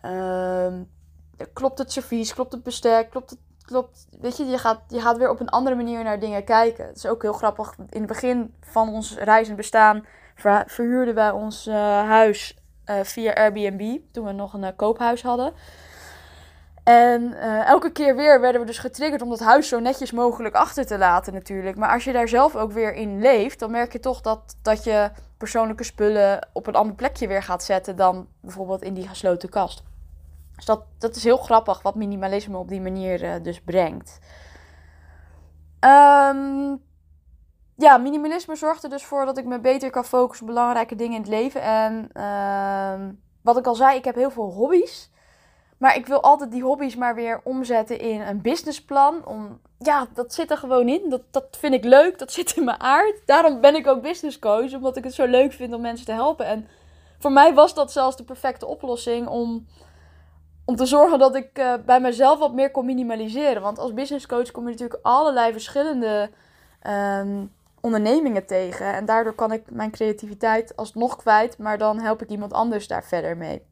Uh, 0.04 0.72
klopt 1.52 1.78
het 1.78 1.92
servies? 1.92 2.34
Klopt 2.34 2.52
het 2.52 2.62
bestek? 2.62 3.10
Klopt 3.10 3.30
het, 3.30 3.38
klopt, 3.62 4.06
weet 4.20 4.36
je, 4.36 4.46
je 4.46 4.58
gaat, 4.58 4.80
je 4.88 5.00
gaat 5.00 5.16
weer 5.16 5.30
op 5.30 5.40
een 5.40 5.48
andere 5.48 5.76
manier 5.76 6.04
naar 6.04 6.20
dingen 6.20 6.44
kijken. 6.44 6.86
Het 6.86 6.96
is 6.96 7.06
ook 7.06 7.22
heel 7.22 7.32
grappig. 7.32 7.74
In 7.78 7.98
het 7.98 8.06
begin 8.06 8.54
van 8.60 8.88
ons 8.88 9.16
reizend 9.16 9.56
bestaan 9.56 10.04
verhuurden 10.66 11.14
wij 11.14 11.30
ons 11.30 11.66
uh, 11.66 11.74
huis 12.08 12.58
uh, 12.86 12.96
via 13.02 13.32
Airbnb. 13.32 13.98
Toen 14.12 14.24
we 14.24 14.32
nog 14.32 14.52
een 14.52 14.76
koophuis 14.76 15.22
hadden. 15.22 15.52
En 16.84 17.34
elke 17.64 17.92
keer 17.92 18.16
weer 18.16 18.40
werden 18.40 18.60
we 18.60 18.66
dus 18.66 18.78
getriggerd 18.78 19.22
om 19.22 19.28
dat 19.28 19.40
huis 19.40 19.68
zo 19.68 19.78
netjes 19.78 20.12
mogelijk 20.12 20.54
achter 20.54 20.86
te 20.86 20.98
laten 20.98 21.32
natuurlijk. 21.32 21.76
Maar 21.76 21.92
als 21.92 22.04
je 22.04 22.12
daar 22.12 22.28
zelf 22.28 22.56
ook 22.56 22.72
weer 22.72 22.94
in 22.94 23.20
leeft, 23.20 23.58
dan 23.58 23.70
merk 23.70 23.92
je 23.92 24.00
toch 24.00 24.20
dat, 24.20 24.56
dat 24.62 24.84
je 24.84 25.10
persoonlijke 25.36 25.84
spullen 25.84 26.48
op 26.52 26.66
een 26.66 26.74
ander 26.74 26.94
plekje 26.94 27.28
weer 27.28 27.42
gaat 27.42 27.62
zetten 27.62 27.96
dan 27.96 28.28
bijvoorbeeld 28.40 28.82
in 28.82 28.94
die 28.94 29.08
gesloten 29.08 29.48
kast. 29.48 29.82
Dus 30.56 30.64
dat, 30.64 30.84
dat 30.98 31.16
is 31.16 31.24
heel 31.24 31.36
grappig 31.36 31.82
wat 31.82 31.94
minimalisme 31.94 32.56
op 32.56 32.68
die 32.68 32.80
manier 32.80 33.42
dus 33.42 33.60
brengt. 33.60 34.18
Um, 35.80 36.82
ja, 37.78 37.96
minimalisme 37.96 38.56
zorgt 38.56 38.82
er 38.82 38.90
dus 38.90 39.04
voor 39.04 39.24
dat 39.24 39.38
ik 39.38 39.44
me 39.44 39.60
beter 39.60 39.90
kan 39.90 40.04
focussen 40.04 40.46
op 40.46 40.54
belangrijke 40.54 40.94
dingen 40.94 41.14
in 41.14 41.20
het 41.20 41.30
leven. 41.30 41.62
En 41.62 42.10
uh, 42.14 43.08
wat 43.42 43.56
ik 43.56 43.66
al 43.66 43.74
zei, 43.74 43.96
ik 43.96 44.04
heb 44.04 44.14
heel 44.14 44.30
veel 44.30 44.52
hobby's. 44.52 45.10
Maar 45.76 45.96
ik 45.96 46.06
wil 46.06 46.22
altijd 46.22 46.50
die 46.50 46.62
hobby's 46.62 46.96
maar 46.96 47.14
weer 47.14 47.40
omzetten 47.44 47.98
in 47.98 48.20
een 48.20 48.40
businessplan. 48.40 49.26
Om, 49.26 49.60
ja, 49.78 50.06
dat 50.14 50.34
zit 50.34 50.50
er 50.50 50.56
gewoon 50.56 50.88
in. 50.88 51.10
Dat, 51.10 51.22
dat 51.30 51.46
vind 51.50 51.74
ik 51.74 51.84
leuk. 51.84 52.18
Dat 52.18 52.32
zit 52.32 52.56
in 52.56 52.64
mijn 52.64 52.80
aard. 52.80 53.22
Daarom 53.26 53.60
ben 53.60 53.74
ik 53.74 53.86
ook 53.86 54.02
business 54.02 54.38
coach. 54.38 54.74
Omdat 54.74 54.96
ik 54.96 55.04
het 55.04 55.14
zo 55.14 55.26
leuk 55.26 55.52
vind 55.52 55.74
om 55.74 55.80
mensen 55.80 56.06
te 56.06 56.12
helpen. 56.12 56.46
En 56.46 56.68
voor 57.18 57.32
mij 57.32 57.54
was 57.54 57.74
dat 57.74 57.92
zelfs 57.92 58.16
de 58.16 58.24
perfecte 58.24 58.66
oplossing 58.66 59.28
om, 59.28 59.66
om 60.64 60.76
te 60.76 60.86
zorgen 60.86 61.18
dat 61.18 61.34
ik 61.34 61.58
uh, 61.58 61.74
bij 61.86 62.00
mezelf 62.00 62.38
wat 62.38 62.52
meer 62.52 62.70
kon 62.70 62.84
minimaliseren. 62.84 63.62
Want 63.62 63.78
als 63.78 63.94
business 63.94 64.26
coach 64.26 64.50
kom 64.50 64.64
je 64.64 64.70
natuurlijk 64.70 65.00
allerlei 65.02 65.52
verschillende 65.52 66.30
um, 66.86 67.56
ondernemingen 67.80 68.46
tegen. 68.46 68.94
En 68.94 69.04
daardoor 69.04 69.34
kan 69.34 69.52
ik 69.52 69.70
mijn 69.70 69.90
creativiteit 69.90 70.76
alsnog 70.76 71.16
kwijt. 71.16 71.58
Maar 71.58 71.78
dan 71.78 72.00
help 72.00 72.22
ik 72.22 72.28
iemand 72.28 72.52
anders 72.52 72.86
daar 72.86 73.04
verder 73.04 73.36
mee. 73.36 73.66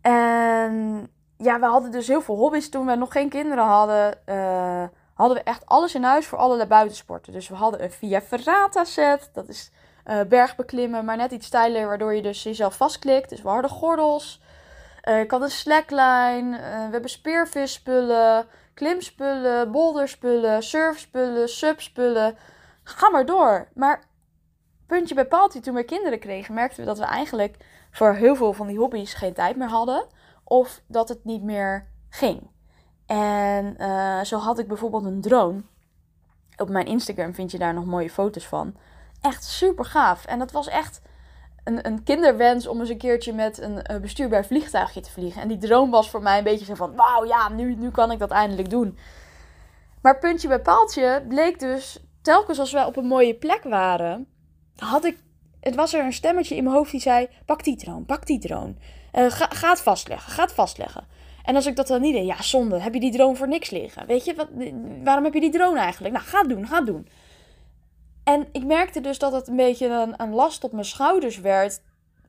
En 0.00 1.10
ja, 1.36 1.60
we 1.60 1.66
hadden 1.66 1.90
dus 1.90 2.08
heel 2.08 2.22
veel 2.22 2.36
hobby's 2.36 2.68
toen 2.68 2.86
we 2.86 2.94
nog 2.94 3.12
geen 3.12 3.28
kinderen 3.28 3.64
hadden. 3.64 4.18
Uh, 4.26 4.84
hadden 5.14 5.36
we 5.36 5.42
echt 5.42 5.66
alles 5.66 5.94
in 5.94 6.02
huis 6.02 6.26
voor 6.26 6.38
allerlei 6.38 6.68
buitensporten. 6.68 7.32
Dus 7.32 7.48
we 7.48 7.54
hadden 7.54 7.82
een 7.82 7.90
Via 7.90 8.20
Ferrata 8.20 8.84
set. 8.84 9.30
Dat 9.32 9.48
is 9.48 9.70
uh, 10.06 10.20
bergbeklimmen, 10.28 11.04
maar 11.04 11.16
net 11.16 11.32
iets 11.32 11.46
steiler, 11.46 11.86
waardoor 11.86 12.14
je 12.14 12.22
dus 12.22 12.42
jezelf 12.42 12.76
vastklikt. 12.76 13.28
Dus 13.28 13.42
we 13.42 13.48
hadden 13.48 13.70
gordels. 13.70 14.42
Uh, 15.04 15.20
ik 15.20 15.30
had 15.30 15.42
een 15.42 15.50
slackline. 15.50 16.50
we 16.60 16.92
hebben 16.92 17.10
speervisspullen, 17.10 18.46
klimspullen, 18.76 19.72
boulderspullen, 19.72 20.62
surfspullen, 20.62 21.48
subspullen. 21.48 22.36
Ga 22.82 23.10
maar 23.10 23.26
door. 23.26 23.68
Maar 23.74 24.04
puntje 24.86 25.14
bij 25.14 25.26
paaltje, 25.26 25.60
toen 25.60 25.74
we 25.74 25.84
kinderen 25.84 26.18
kregen, 26.18 26.54
merkten 26.54 26.80
we 26.80 26.86
dat 26.86 26.98
we 26.98 27.04
eigenlijk 27.04 27.56
voor 27.90 28.14
heel 28.14 28.36
veel 28.36 28.52
van 28.52 28.66
die 28.66 28.78
hobby's 28.78 29.14
geen 29.14 29.34
tijd 29.34 29.56
meer 29.56 29.68
hadden. 29.68 30.06
Of 30.44 30.82
dat 30.86 31.08
het 31.08 31.24
niet 31.24 31.42
meer 31.42 31.86
ging. 32.08 32.50
En 33.06 33.74
uh, 33.78 34.20
zo 34.22 34.38
had 34.38 34.58
ik 34.58 34.68
bijvoorbeeld 34.68 35.04
een 35.04 35.20
drone. 35.20 35.62
Op 36.56 36.68
mijn 36.68 36.86
Instagram 36.86 37.34
vind 37.34 37.50
je 37.50 37.58
daar 37.58 37.74
nog 37.74 37.84
mooie 37.84 38.10
foto's 38.10 38.46
van. 38.46 38.76
Echt 39.20 39.44
super 39.44 39.84
gaaf. 39.84 40.24
En 40.24 40.38
dat 40.38 40.52
was 40.52 40.68
echt 40.68 41.00
een, 41.66 41.86
een 41.86 42.02
kinderwens 42.02 42.66
om 42.66 42.80
eens 42.80 42.88
een 42.88 42.98
keertje 42.98 43.32
met 43.32 43.60
een 43.60 44.00
bestuurbaar 44.00 44.44
vliegtuigje 44.44 45.00
te 45.00 45.10
vliegen. 45.10 45.42
En 45.42 45.48
die 45.48 45.58
drone 45.58 45.90
was 45.90 46.10
voor 46.10 46.22
mij 46.22 46.38
een 46.38 46.44
beetje 46.44 46.64
zo 46.64 46.74
van: 46.74 46.94
wauw, 46.94 47.24
ja, 47.24 47.48
nu, 47.48 47.74
nu 47.74 47.90
kan 47.90 48.10
ik 48.10 48.18
dat 48.18 48.30
eindelijk 48.30 48.70
doen. 48.70 48.98
Maar 50.02 50.18
puntje 50.18 50.48
bij 50.48 50.60
paaltje 50.60 51.24
bleek 51.28 51.58
dus, 51.58 51.98
telkens 52.22 52.58
als 52.58 52.72
wij 52.72 52.84
op 52.84 52.96
een 52.96 53.06
mooie 53.06 53.34
plek 53.34 53.62
waren, 53.62 54.26
had 54.76 55.04
ik 55.04 55.18
het 55.66 55.74
was 55.74 55.94
er 55.94 56.04
een 56.04 56.12
stemmetje 56.12 56.56
in 56.56 56.64
mijn 56.64 56.76
hoofd 56.76 56.90
die 56.90 57.00
zei: 57.00 57.28
pak 57.44 57.64
die 57.64 57.76
drone, 57.76 58.04
pak 58.04 58.26
die 58.26 58.38
drone. 58.38 58.74
Uh, 59.14 59.24
ga, 59.28 59.70
het 59.70 59.80
vastleggen, 59.80 60.32
ga 60.32 60.42
het 60.42 60.52
vastleggen. 60.52 61.04
En 61.44 61.54
als 61.54 61.66
ik 61.66 61.76
dat 61.76 61.86
dan 61.86 62.00
niet 62.00 62.14
deed, 62.14 62.26
ja, 62.26 62.42
zonde, 62.42 62.80
heb 62.80 62.94
je 62.94 63.00
die 63.00 63.12
drone 63.12 63.36
voor 63.36 63.48
niks 63.48 63.70
liggen? 63.70 64.06
Weet 64.06 64.24
je, 64.24 64.34
wat, 64.34 64.48
waarom 65.04 65.24
heb 65.24 65.34
je 65.34 65.40
die 65.40 65.50
drone 65.50 65.78
eigenlijk? 65.78 66.14
Nou, 66.14 66.26
ga 66.26 66.38
het 66.38 66.48
doen, 66.48 66.66
ga 66.66 66.80
doen. 66.80 67.08
En 68.26 68.48
ik 68.52 68.64
merkte 68.64 69.00
dus 69.00 69.18
dat 69.18 69.32
het 69.32 69.48
een 69.48 69.56
beetje 69.56 69.86
een, 69.86 70.14
een 70.22 70.34
last 70.34 70.64
op 70.64 70.72
mijn 70.72 70.84
schouders 70.84 71.40
werd. 71.40 71.82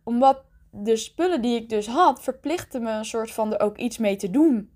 Omdat 0.03 0.43
de 0.71 0.95
spullen 0.95 1.41
die 1.41 1.55
ik 1.55 1.69
dus 1.69 1.87
had, 1.87 2.21
verplichtten 2.21 2.83
me 2.83 2.91
een 2.91 3.05
soort 3.05 3.31
van 3.31 3.53
er 3.53 3.59
ook 3.59 3.77
iets 3.77 3.97
mee 3.97 4.15
te 4.15 4.29
doen. 4.29 4.71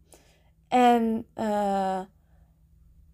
En 0.67 1.27
uh, 1.35 1.99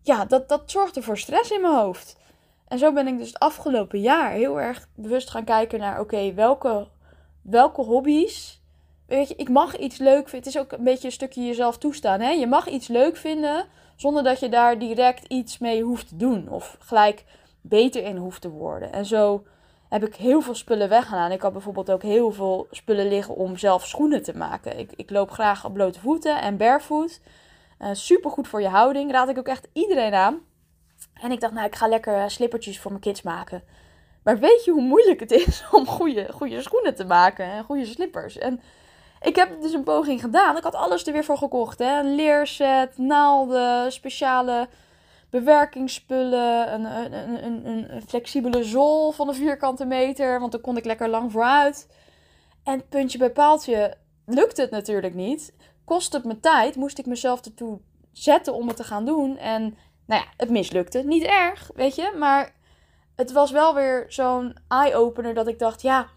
ja, 0.01 0.25
dat, 0.27 0.49
dat 0.49 0.71
zorgde 0.71 1.01
voor 1.01 1.17
stress 1.17 1.51
in 1.51 1.61
mijn 1.61 1.73
hoofd. 1.73 2.17
En 2.67 2.79
zo 2.79 2.93
ben 2.93 3.07
ik 3.07 3.17
dus 3.17 3.27
het 3.27 3.39
afgelopen 3.39 3.99
jaar 3.99 4.31
heel 4.31 4.61
erg 4.61 4.87
bewust 4.95 5.29
gaan 5.29 5.43
kijken 5.43 5.79
naar: 5.79 5.99
oké, 5.99 6.33
welke, 6.33 6.87
welke 7.41 7.81
hobby's. 7.81 8.61
Weet 9.07 9.27
je, 9.27 9.35
ik 9.35 9.49
mag 9.49 9.77
iets 9.77 9.97
leuk 9.97 10.29
vinden. 10.29 10.49
Het 10.49 10.55
is 10.55 10.57
ook 10.57 10.71
een 10.71 10.83
beetje 10.83 11.07
een 11.07 11.13
stukje 11.13 11.45
jezelf 11.45 11.77
toestaan. 11.77 12.19
Hè? 12.19 12.29
Je 12.29 12.47
mag 12.47 12.67
iets 12.67 12.87
leuk 12.87 13.17
vinden 13.17 13.65
zonder 13.95 14.23
dat 14.23 14.39
je 14.39 14.49
daar 14.49 14.79
direct 14.79 15.25
iets 15.27 15.57
mee 15.57 15.83
hoeft 15.83 16.07
te 16.07 16.15
doen. 16.15 16.49
Of 16.49 16.77
gelijk 16.79 17.23
beter 17.69 18.03
in 18.03 18.17
hoeft 18.17 18.41
te 18.41 18.49
worden. 18.49 18.91
En 18.91 19.05
zo 19.05 19.43
heb 19.89 20.05
ik 20.05 20.15
heel 20.15 20.41
veel 20.41 20.55
spullen 20.55 20.89
weggedaan. 20.89 21.31
Ik 21.31 21.41
had 21.41 21.51
bijvoorbeeld 21.51 21.91
ook 21.91 22.01
heel 22.01 22.31
veel 22.31 22.67
spullen 22.71 23.07
liggen 23.07 23.35
om 23.35 23.57
zelf 23.57 23.85
schoenen 23.85 24.23
te 24.23 24.37
maken. 24.37 24.79
Ik, 24.79 24.91
ik 24.95 25.09
loop 25.09 25.31
graag 25.31 25.65
op 25.65 25.73
blote 25.73 25.99
voeten 25.99 26.41
en 26.41 26.57
barefoot. 26.57 27.19
Uh, 27.79 27.89
Super 27.93 28.31
goed 28.31 28.47
voor 28.47 28.61
je 28.61 28.67
houding. 28.67 29.11
Raad 29.11 29.29
ik 29.29 29.37
ook 29.37 29.47
echt 29.47 29.67
iedereen 29.73 30.13
aan. 30.13 30.39
En 31.13 31.31
ik 31.31 31.39
dacht, 31.39 31.53
nou, 31.53 31.65
ik 31.65 31.75
ga 31.75 31.87
lekker 31.87 32.15
eh, 32.15 32.27
slippertjes 32.27 32.79
voor 32.79 32.91
mijn 32.91 33.03
kids 33.03 33.21
maken. 33.21 33.63
Maar 34.23 34.39
weet 34.39 34.65
je 34.65 34.71
hoe 34.71 34.81
moeilijk 34.81 35.19
het 35.19 35.31
is 35.31 35.65
om 35.71 35.87
goede, 35.87 36.27
goede 36.33 36.61
schoenen 36.61 36.95
te 36.95 37.05
maken 37.05 37.45
en 37.45 37.63
goede 37.63 37.85
slippers? 37.85 38.37
En 38.37 38.61
ik 39.21 39.35
heb 39.35 39.61
dus 39.61 39.73
een 39.73 39.83
poging 39.83 40.21
gedaan. 40.21 40.57
Ik 40.57 40.63
had 40.63 40.75
alles 40.75 41.07
er 41.07 41.13
weer 41.13 41.23
voor 41.23 41.37
gekocht. 41.37 41.79
Hè? 41.79 41.99
Een 41.99 42.15
leerset, 42.15 42.97
naalden, 42.97 43.91
speciale 43.91 44.67
bewerkingsspullen, 45.29 46.73
een, 46.73 46.85
een, 46.85 47.45
een, 47.45 47.91
een, 47.95 48.01
flexibele 48.01 48.63
zool 48.63 49.11
van 49.11 49.27
een 49.27 49.35
vierkante 49.35 49.85
meter, 49.85 50.39
want 50.39 50.51
dan 50.51 50.61
kon 50.61 50.77
ik 50.77 50.85
lekker 50.85 51.09
lang 51.09 51.31
vooruit. 51.31 51.87
En 52.63 52.87
puntje 52.87 53.17
bij 53.17 53.31
paaltje 53.31 53.97
lukte 54.25 54.61
het 54.61 54.71
natuurlijk 54.71 55.13
niet. 55.13 55.53
Kost 55.85 56.13
het 56.13 56.23
me 56.23 56.39
tijd, 56.39 56.75
moest 56.75 56.97
ik 56.97 57.05
mezelf 57.05 57.45
ertoe 57.45 57.79
zetten 58.11 58.53
om 58.53 58.67
het 58.67 58.77
te 58.77 58.83
gaan 58.83 59.05
doen. 59.05 59.37
En 59.37 59.61
nou 60.05 60.21
ja, 60.21 60.27
het 60.37 60.49
mislukte. 60.49 61.03
Niet 61.03 61.23
erg, 61.23 61.71
weet 61.75 61.95
je. 61.95 62.15
Maar 62.17 62.55
het 63.15 63.31
was 63.31 63.51
wel 63.51 63.75
weer 63.75 64.05
zo'n 64.07 64.55
eye-opener 64.67 65.33
dat 65.33 65.47
ik 65.47 65.59
dacht, 65.59 65.81
ja, 65.81 66.07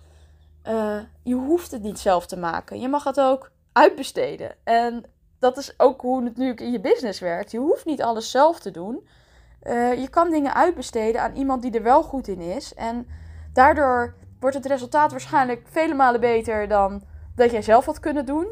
uh, 0.69 1.01
je 1.23 1.35
hoeft 1.35 1.71
het 1.71 1.83
niet 1.83 1.99
zelf 1.99 2.27
te 2.27 2.37
maken. 2.37 2.81
Je 2.81 2.89
mag 2.89 3.05
het 3.05 3.21
ook 3.21 3.51
uitbesteden. 3.73 4.55
En 4.65 5.05
dat 5.41 5.57
is 5.57 5.75
ook 5.79 6.01
hoe 6.01 6.25
het 6.25 6.37
nu 6.37 6.55
in 6.55 6.73
je 6.73 6.81
business 6.81 7.21
werkt. 7.21 7.51
Je 7.51 7.59
hoeft 7.59 7.85
niet 7.85 8.03
alles 8.03 8.31
zelf 8.31 8.61
te 8.61 8.71
doen. 8.71 9.07
Uh, 9.63 10.01
je 10.01 10.09
kan 10.09 10.31
dingen 10.31 10.55
uitbesteden 10.55 11.23
aan 11.23 11.35
iemand 11.35 11.63
die 11.63 11.73
er 11.73 11.83
wel 11.83 12.03
goed 12.03 12.29
in 12.29 12.41
is. 12.41 12.75
En 12.75 13.07
daardoor 13.53 14.15
wordt 14.41 14.57
het 14.57 14.67
resultaat 14.67 15.11
waarschijnlijk 15.11 15.67
vele 15.71 15.95
malen 15.95 16.21
beter 16.21 16.69
dan 16.69 17.03
dat 17.35 17.51
jij 17.51 17.63
zelf 17.63 17.85
had 17.85 18.01
kunnen 18.01 18.27
doen. 18.27 18.47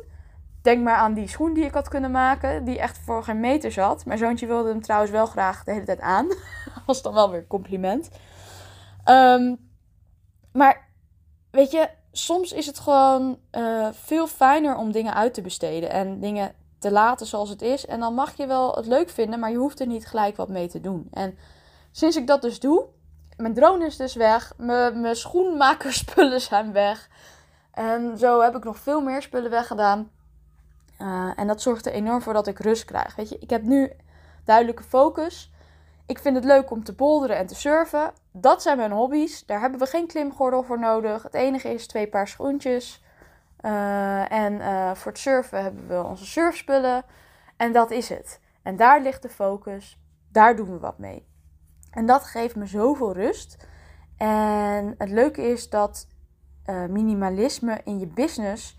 Denk 0.63 0.85
maar 0.85 0.97
aan 0.97 1.15
die 1.15 1.29
schoen 1.29 1.55
die 1.55 1.65
ik 1.65 1.75
had 1.75 1.89
kunnen 1.89 2.11
maken, 2.11 2.65
die 2.65 2.79
echt 2.79 2.99
voor 2.99 3.25
geen 3.25 3.41
meter 3.41 3.73
zat. 3.73 4.05
Mijn 4.05 4.19
zoontje 4.19 4.47
wilde 4.47 4.69
hem 4.69 4.83
trouwens 4.83 5.11
wel 5.11 5.27
graag 5.27 5.65
de 5.65 5.73
hele 5.73 5.85
tijd 5.85 6.01
aan. 6.01 6.27
Was 6.87 7.03
dan 7.03 7.15
wel 7.15 7.31
weer 7.31 7.41
een 7.41 7.47
compliment. 7.47 8.11
Um, 9.05 9.71
maar 10.53 10.89
weet 11.51 11.71
je, 11.71 11.89
soms 12.13 12.53
is 12.53 12.67
het 12.67 12.79
gewoon 12.79 13.39
uh, 13.53 13.89
veel 13.93 14.27
fijner 14.27 14.77
om 14.77 14.93
dingen 14.93 15.15
uit 15.15 15.35
te 15.35 15.41
besteden 15.41 15.91
en 15.91 16.21
dingen 16.21 16.55
te 16.79 16.91
laten 16.91 17.27
zoals 17.27 17.49
het 17.49 17.63
is. 17.63 17.87
En 17.87 18.01
dan 18.01 18.15
mag 18.15 18.37
je 18.37 18.47
wel 18.47 18.75
het 18.75 18.87
leuk 18.87 19.09
vinden, 19.09 19.39
maar 19.39 19.51
je 19.51 19.57
hoeft 19.57 19.81
er 19.81 19.87
niet 19.87 20.07
gelijk 20.07 20.37
wat 20.37 20.49
mee 20.49 20.69
te 20.69 20.81
doen. 20.81 21.09
En 21.13 21.39
sinds 21.91 22.17
ik 22.17 22.27
dat 22.27 22.43
dus 22.43 22.61
doe, 22.61 22.87
mijn 23.37 23.55
drone 23.55 23.87
is 23.87 23.97
dus 23.97 24.15
weg, 24.15 24.53
mijn, 24.57 25.01
mijn 25.01 25.17
schoenmakerspullen 25.17 26.41
zijn 26.41 26.73
weg. 26.73 27.09
En 27.71 28.19
zo 28.19 28.41
heb 28.41 28.57
ik 28.57 28.65
nog 28.65 28.79
veel 28.79 29.01
meer 29.01 29.23
spullen 29.23 29.51
weggedaan. 29.51 30.11
Uh, 30.99 31.31
en 31.37 31.47
dat 31.47 31.63
zorgt 31.63 31.87
er 31.87 31.93
enorm 31.93 32.23
voor 32.23 32.33
dat 32.33 32.47
ik 32.47 32.59
rust 32.59 32.85
krijg. 32.85 33.17
Weet 33.17 33.29
je, 33.29 33.39
ik 33.39 33.51
heb 33.51 33.63
nu 33.63 33.93
duidelijke 34.45 34.83
focus. 34.83 35.51
Ik 36.07 36.19
vind 36.19 36.37
het 36.37 36.45
leuk 36.45 36.71
om 36.71 36.85
te 36.85 36.93
bolderen 36.93 37.37
en 37.37 37.47
te 37.47 37.55
surfen. 37.55 38.13
Dat 38.33 38.63
zijn 38.63 38.77
mijn 38.77 38.93
hobby's. 38.93 39.47
Daar 39.47 39.61
hebben 39.61 39.81
we 39.81 39.87
geen 39.87 40.07
klimgordel 40.07 40.63
voor 40.63 40.79
nodig. 40.79 41.23
Het 41.23 41.35
enige 41.35 41.69
is 41.75 41.87
twee 41.87 42.09
paar 42.09 42.29
schoentjes. 42.29 43.03
Uh, 43.61 44.33
en 44.33 44.53
uh, 44.53 44.95
voor 44.95 45.13
het 45.13 45.21
surfen 45.21 45.63
hebben 45.63 45.89
we 45.89 46.03
onze 46.03 46.27
surfspullen. 46.27 47.05
En 47.57 47.73
dat 47.73 47.91
is 47.91 48.09
het. 48.09 48.41
En 48.63 48.77
daar 48.77 49.01
ligt 49.01 49.23
de 49.23 49.29
focus. 49.29 50.01
Daar 50.33 50.57
doen 50.57 50.73
we 50.73 50.79
wat 50.79 50.99
mee. 50.99 51.29
En 51.91 52.07
dat 52.07 52.25
geeft 52.25 52.57
me 52.57 52.67
zoveel 52.67 53.13
rust. 53.13 53.67
En 54.17 54.95
het 54.99 55.11
leuke 55.11 55.43
is 55.43 55.71
dat 55.71 56.09
minimalisme 56.89 57.81
in 57.85 57.99
je 57.99 58.07
business 58.07 58.79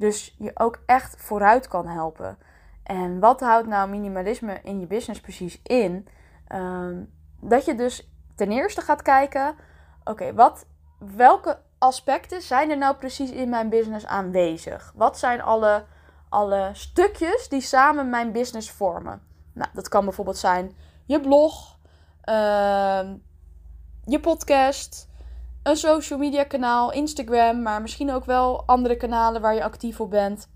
dus 0.00 0.34
je 0.38 0.50
ook 0.54 0.82
echt 0.86 1.16
vooruit 1.18 1.68
kan 1.68 1.86
helpen. 1.86 2.38
En 2.82 3.20
wat 3.20 3.40
houdt 3.40 3.68
nou 3.68 3.90
minimalisme 3.90 4.60
in 4.62 4.80
je 4.80 4.86
business 4.86 5.20
precies 5.20 5.60
in? 5.62 6.08
Um, 6.48 7.12
dat 7.40 7.64
je 7.64 7.74
dus 7.74 8.12
ten 8.34 8.50
eerste 8.50 8.80
gaat 8.80 9.02
kijken: 9.02 9.54
oké, 10.04 10.34
wat, 10.34 10.66
welke 10.98 11.58
aspecten 11.80 12.42
zijn 12.42 12.70
er 12.70 12.78
nou 12.78 12.96
precies 12.96 13.30
in 13.30 13.48
mijn 13.48 13.68
business 13.68 14.06
aanwezig? 14.06 14.92
Wat 14.96 15.18
zijn 15.18 15.42
alle 15.42 15.84
alle 16.30 16.70
stukjes 16.72 17.48
die 17.48 17.60
samen 17.60 18.10
mijn 18.10 18.32
business 18.32 18.70
vormen. 18.70 19.22
Nou, 19.54 19.70
dat 19.74 19.88
kan 19.88 20.04
bijvoorbeeld 20.04 20.38
zijn 20.38 20.76
je 21.06 21.20
blog, 21.20 21.78
ehm, 22.20 23.16
je 24.04 24.20
podcast, 24.20 25.08
een 25.62 25.76
social 25.76 26.18
media 26.18 26.44
kanaal, 26.44 26.92
Instagram, 26.92 27.62
maar 27.62 27.82
misschien 27.82 28.12
ook 28.12 28.24
wel 28.24 28.62
andere 28.66 28.96
kanalen 28.96 29.40
waar 29.40 29.54
je 29.54 29.64
actief 29.64 30.00
op 30.00 30.10
bent. 30.10 30.48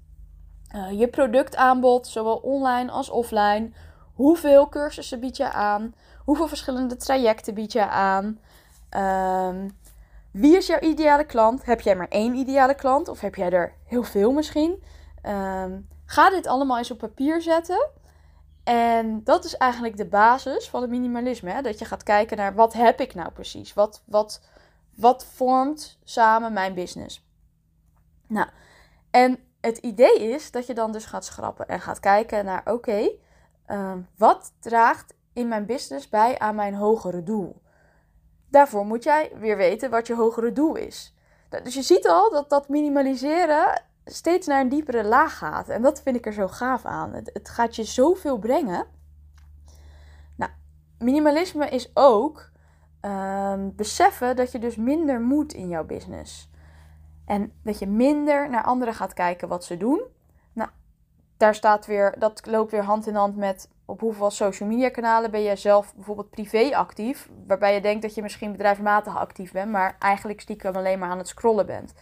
Uh, 0.74 0.98
je 0.98 1.08
productaanbod, 1.08 2.06
zowel 2.06 2.36
online 2.36 2.90
als 2.90 3.10
offline. 3.10 3.72
Hoeveel 4.14 4.68
cursussen 4.68 5.20
bied 5.20 5.36
je 5.36 5.52
aan? 5.52 5.94
Hoeveel 6.24 6.48
verschillende 6.48 6.96
trajecten 6.96 7.54
bied 7.54 7.72
je 7.72 7.88
aan? 7.88 8.38
Ehm, 8.88 9.68
wie 10.34 10.56
is 10.56 10.66
jouw 10.66 10.80
ideale 10.80 11.24
klant? 11.24 11.64
Heb 11.64 11.80
jij 11.80 11.96
maar 11.96 12.08
één 12.08 12.34
ideale 12.34 12.74
klant 12.74 13.08
of 13.08 13.20
heb 13.20 13.34
jij 13.34 13.50
er 13.50 13.74
heel 13.84 14.02
veel 14.02 14.32
misschien? 14.32 14.82
Ehm, 15.22 15.80
ga 16.04 16.30
dit 16.30 16.46
allemaal 16.46 16.78
eens 16.78 16.90
op 16.90 16.98
papier 16.98 17.42
zetten. 17.42 17.88
En 18.64 19.24
dat 19.24 19.44
is 19.44 19.56
eigenlijk 19.56 19.96
de 19.96 20.06
basis 20.06 20.68
van 20.68 20.80
het 20.80 20.90
minimalisme. 20.90 21.50
Hè? 21.50 21.62
Dat 21.62 21.78
je 21.78 21.84
gaat 21.84 22.02
kijken 22.02 22.36
naar 22.36 22.54
wat 22.54 22.72
heb 22.72 23.00
ik 23.00 23.14
nou 23.14 23.30
precies? 23.30 23.74
Wat, 23.74 24.02
wat, 24.04 24.42
wat 24.94 25.24
vormt 25.24 25.98
samen 26.04 26.52
mijn 26.52 26.74
business? 26.74 27.28
Nou, 28.26 28.48
en 29.10 29.38
het 29.60 29.78
idee 29.78 30.18
is 30.18 30.50
dat 30.50 30.66
je 30.66 30.74
dan 30.74 30.92
dus 30.92 31.04
gaat 31.04 31.24
schrappen 31.24 31.68
en 31.68 31.80
gaat 31.80 32.00
kijken 32.00 32.44
naar: 32.44 32.62
oké, 32.64 33.10
ehm, 33.66 34.00
wat 34.16 34.52
draagt 34.60 35.14
in 35.32 35.48
mijn 35.48 35.66
business 35.66 36.08
bij 36.08 36.38
aan 36.38 36.54
mijn 36.54 36.74
hogere 36.74 37.22
doel? 37.22 37.62
Daarvoor 38.54 38.86
moet 38.86 39.04
jij 39.04 39.32
weer 39.38 39.56
weten 39.56 39.90
wat 39.90 40.06
je 40.06 40.14
hogere 40.14 40.52
doel 40.52 40.74
is. 40.74 41.14
Dus 41.62 41.74
je 41.74 41.82
ziet 41.82 42.08
al 42.08 42.30
dat 42.30 42.50
dat 42.50 42.68
minimaliseren 42.68 43.82
steeds 44.04 44.46
naar 44.46 44.60
een 44.60 44.68
diepere 44.68 45.04
laag 45.04 45.38
gaat. 45.38 45.68
En 45.68 45.82
dat 45.82 46.02
vind 46.02 46.16
ik 46.16 46.26
er 46.26 46.32
zo 46.32 46.48
gaaf 46.48 46.84
aan. 46.84 47.12
Het, 47.12 47.48
gaat 47.48 47.76
je 47.76 47.84
zoveel 47.84 48.38
brengen. 48.38 48.86
Nou, 50.36 50.50
minimalisme 50.98 51.68
is 51.68 51.90
ook 51.94 52.50
ehm, 53.00 53.70
beseffen 53.72 54.36
dat 54.36 54.52
je 54.52 54.58
dus 54.58 54.76
minder 54.76 55.20
moet 55.20 55.52
in 55.52 55.68
jouw 55.68 55.84
business. 55.84 56.50
En 57.26 57.52
dat 57.62 57.78
je 57.78 57.86
minder 57.86 58.50
naar 58.50 58.64
anderen 58.64 58.94
gaat 58.94 59.12
kijken 59.12 59.48
wat 59.48 59.64
ze 59.64 59.76
doen. 59.76 60.02
Nou, 60.52 60.70
daar 61.36 61.54
staat 61.54 61.86
weer, 61.86 62.18
dat 62.18 62.46
loopt 62.46 62.70
weer 62.70 62.84
hand 62.84 63.06
in 63.06 63.14
hand 63.14 63.36
met 63.36 63.68
op 63.86 64.00
hoeveel 64.00 64.30
social 64.30 64.68
media 64.68 64.88
kanalen 64.88 65.30
ben 65.30 65.40
je 65.40 65.56
zelf 65.56 65.94
bijvoorbeeld 65.94 66.30
privé 66.30 66.76
actief. 66.76 67.28
Waarbij 67.46 67.74
je 67.74 67.80
denkt 67.80 68.02
dat 68.02 68.14
je 68.14 68.22
misschien 68.22 68.52
bedrijfsmatig 68.52 69.16
actief 69.16 69.52
bent, 69.52 69.70
maar 69.70 69.96
eigenlijk 69.98 70.40
stiekem 70.40 70.76
alleen 70.76 70.98
maar 70.98 71.10
aan 71.10 71.18
het 71.18 71.28
scrollen 71.28 71.66
bent. 71.66 71.94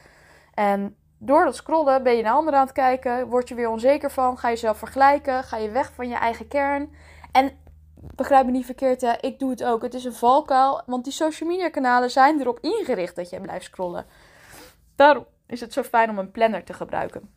En 0.54 0.96
door 1.18 1.44
dat 1.44 1.56
scrollen 1.56 2.02
ben 2.02 2.16
je 2.16 2.22
naar 2.22 2.32
anderen 2.32 2.58
aan 2.58 2.66
het 2.66 2.74
kijken, 2.74 3.26
word 3.26 3.48
je 3.48 3.54
weer 3.54 3.68
onzeker 3.68 4.10
van, 4.10 4.38
ga 4.38 4.48
je 4.48 4.54
jezelf 4.54 4.78
vergelijken, 4.78 5.44
ga 5.44 5.56
je 5.56 5.70
weg 5.70 5.92
van 5.92 6.08
je 6.08 6.14
eigen 6.14 6.48
kern. 6.48 6.90
En 7.32 7.52
begrijp 7.94 8.46
me 8.46 8.52
niet 8.52 8.64
verkeerd, 8.64 9.00
hè, 9.00 9.12
ik 9.20 9.38
doe 9.38 9.50
het 9.50 9.64
ook. 9.64 9.82
Het 9.82 9.94
is 9.94 10.04
een 10.04 10.14
valkuil, 10.14 10.82
want 10.86 11.04
die 11.04 11.12
social 11.12 11.48
media 11.48 11.70
kanalen 11.70 12.10
zijn 12.10 12.40
erop 12.40 12.58
ingericht 12.60 13.16
dat 13.16 13.30
je 13.30 13.40
blijft 13.40 13.64
scrollen. 13.64 14.06
Daarom 14.96 15.26
is 15.46 15.60
het 15.60 15.72
zo 15.72 15.82
fijn 15.82 16.10
om 16.10 16.18
een 16.18 16.30
planner 16.30 16.64
te 16.64 16.72
gebruiken. 16.72 17.30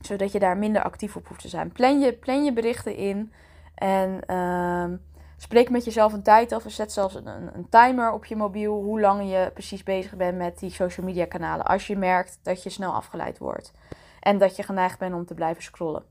Zodat 0.00 0.32
je 0.32 0.38
daar 0.38 0.56
minder 0.56 0.82
actief 0.82 1.16
op 1.16 1.28
hoeft 1.28 1.40
te 1.40 1.48
zijn. 1.48 1.72
Plan 1.72 2.00
je, 2.00 2.12
plan 2.12 2.44
je 2.44 2.52
berichten 2.52 2.96
in 2.96 3.32
en 3.74 4.20
uh, 4.30 4.98
spreek 5.36 5.70
met 5.70 5.84
jezelf 5.84 6.12
een 6.12 6.22
tijd 6.22 6.52
af. 6.52 6.64
Zet 6.66 6.92
zelfs 6.92 7.14
een, 7.14 7.26
een, 7.26 7.68
timer 7.68 8.12
op 8.12 8.24
je 8.24 8.36
mobiel 8.36 8.82
hoe 8.82 9.00
lang 9.00 9.30
je 9.30 9.50
precies 9.52 9.82
bezig 9.82 10.16
bent 10.16 10.38
met 10.38 10.58
die 10.58 10.70
social 10.70 11.06
media 11.06 11.24
kanalen. 11.24 11.66
Als 11.66 11.86
je 11.86 11.96
merkt 11.96 12.38
dat 12.42 12.62
je 12.62 12.70
snel 12.70 12.92
afgeleid 12.92 13.38
wordt. 13.38 13.72
En 14.20 14.38
dat 14.38 14.56
je 14.56 14.62
geneigd 14.62 14.98
bent 14.98 15.14
om 15.14 15.26
te 15.26 15.34
blijven 15.34 15.62
scrollen. 15.62 16.04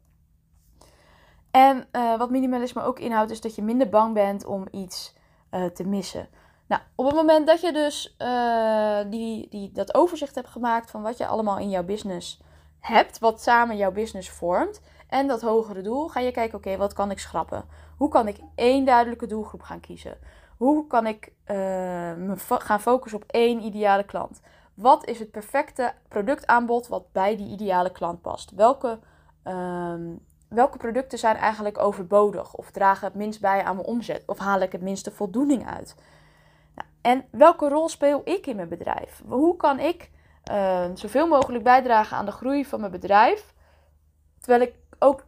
En 1.51 1.87
uh, 1.91 2.17
wat 2.17 2.29
minimalisme 2.29 2.83
ook 2.83 2.99
inhoudt, 2.99 3.31
is 3.31 3.41
dat 3.41 3.55
je 3.55 3.61
minder 3.61 3.89
bang 3.89 4.13
bent 4.13 4.45
om 4.45 4.67
iets 4.71 5.15
uh, 5.51 5.65
te 5.65 5.87
missen. 5.87 6.27
Nou, 6.67 6.81
op 6.95 7.05
het 7.05 7.15
moment 7.15 7.47
dat 7.47 7.61
je 7.61 7.73
dus 7.73 8.15
uh, 8.19 8.99
die, 9.09 9.49
die, 9.49 9.71
dat 9.71 9.95
overzicht 9.95 10.35
hebt 10.35 10.49
gemaakt 10.49 10.91
van 10.91 11.01
wat 11.01 11.17
je 11.17 11.27
allemaal 11.27 11.57
in 11.57 11.69
jouw 11.69 11.83
business 11.83 12.41
hebt, 12.79 13.19
wat 13.19 13.41
samen 13.41 13.77
jouw 13.77 13.91
business 13.91 14.29
vormt, 14.29 14.81
en 15.13 15.27
dat 15.27 15.41
hogere 15.41 15.81
doel, 15.81 16.07
ga 16.07 16.19
je 16.19 16.31
kijken, 16.31 16.57
oké, 16.57 16.77
wat 16.77 16.93
kan 16.93 17.11
ik 17.11 17.19
schrappen? 17.19 17.65
Hoe 17.97 18.09
kan 18.09 18.27
ik 18.27 18.37
één 18.55 18.85
duidelijke 18.85 19.27
doelgroep 19.27 19.61
gaan 19.61 19.79
kiezen? 19.79 20.17
Hoe 20.57 20.87
kan 20.87 21.07
ik 21.07 21.27
uh, 21.27 21.55
me 22.13 22.33
gaan 22.37 22.81
focussen 22.81 23.21
op 23.21 23.31
één 23.31 23.61
ideale 23.61 24.03
klant? 24.03 24.41
Wat 24.73 25.05
is 25.05 25.19
het 25.19 25.31
perfecte 25.31 25.93
productaanbod 26.07 26.87
wat 26.87 27.11
bij 27.11 27.37
die 27.37 27.51
ideale 27.51 27.91
klant 27.91 28.21
past? 28.21 28.51
Welke, 28.51 28.99
uh, 29.43 29.93
welke 30.49 30.77
producten 30.77 31.19
zijn 31.19 31.35
eigenlijk 31.35 31.77
overbodig 31.77 32.55
of 32.55 32.71
dragen 32.71 33.07
het 33.07 33.15
minst 33.15 33.41
bij 33.41 33.63
aan 33.63 33.75
mijn 33.75 33.87
omzet? 33.87 34.23
Of 34.25 34.37
haal 34.37 34.59
ik 34.59 34.71
het 34.71 34.81
minste 34.81 35.11
voldoening 35.11 35.67
uit? 35.67 35.95
Nou, 36.75 36.87
en 37.01 37.25
welke 37.31 37.69
rol 37.69 37.89
speel 37.89 38.21
ik 38.23 38.47
in 38.47 38.55
mijn 38.55 38.69
bedrijf? 38.69 39.21
Hoe 39.27 39.55
kan 39.55 39.79
ik 39.79 40.11
uh, 40.51 40.85
zoveel 40.93 41.27
mogelijk 41.27 41.63
bijdragen 41.63 42.17
aan 42.17 42.25
de 42.25 42.31
groei 42.31 42.65
van 42.65 42.79
mijn 42.79 42.91
bedrijf, 42.91 43.53
terwijl 44.39 44.61
ik 44.61 44.73
ook 45.03 45.25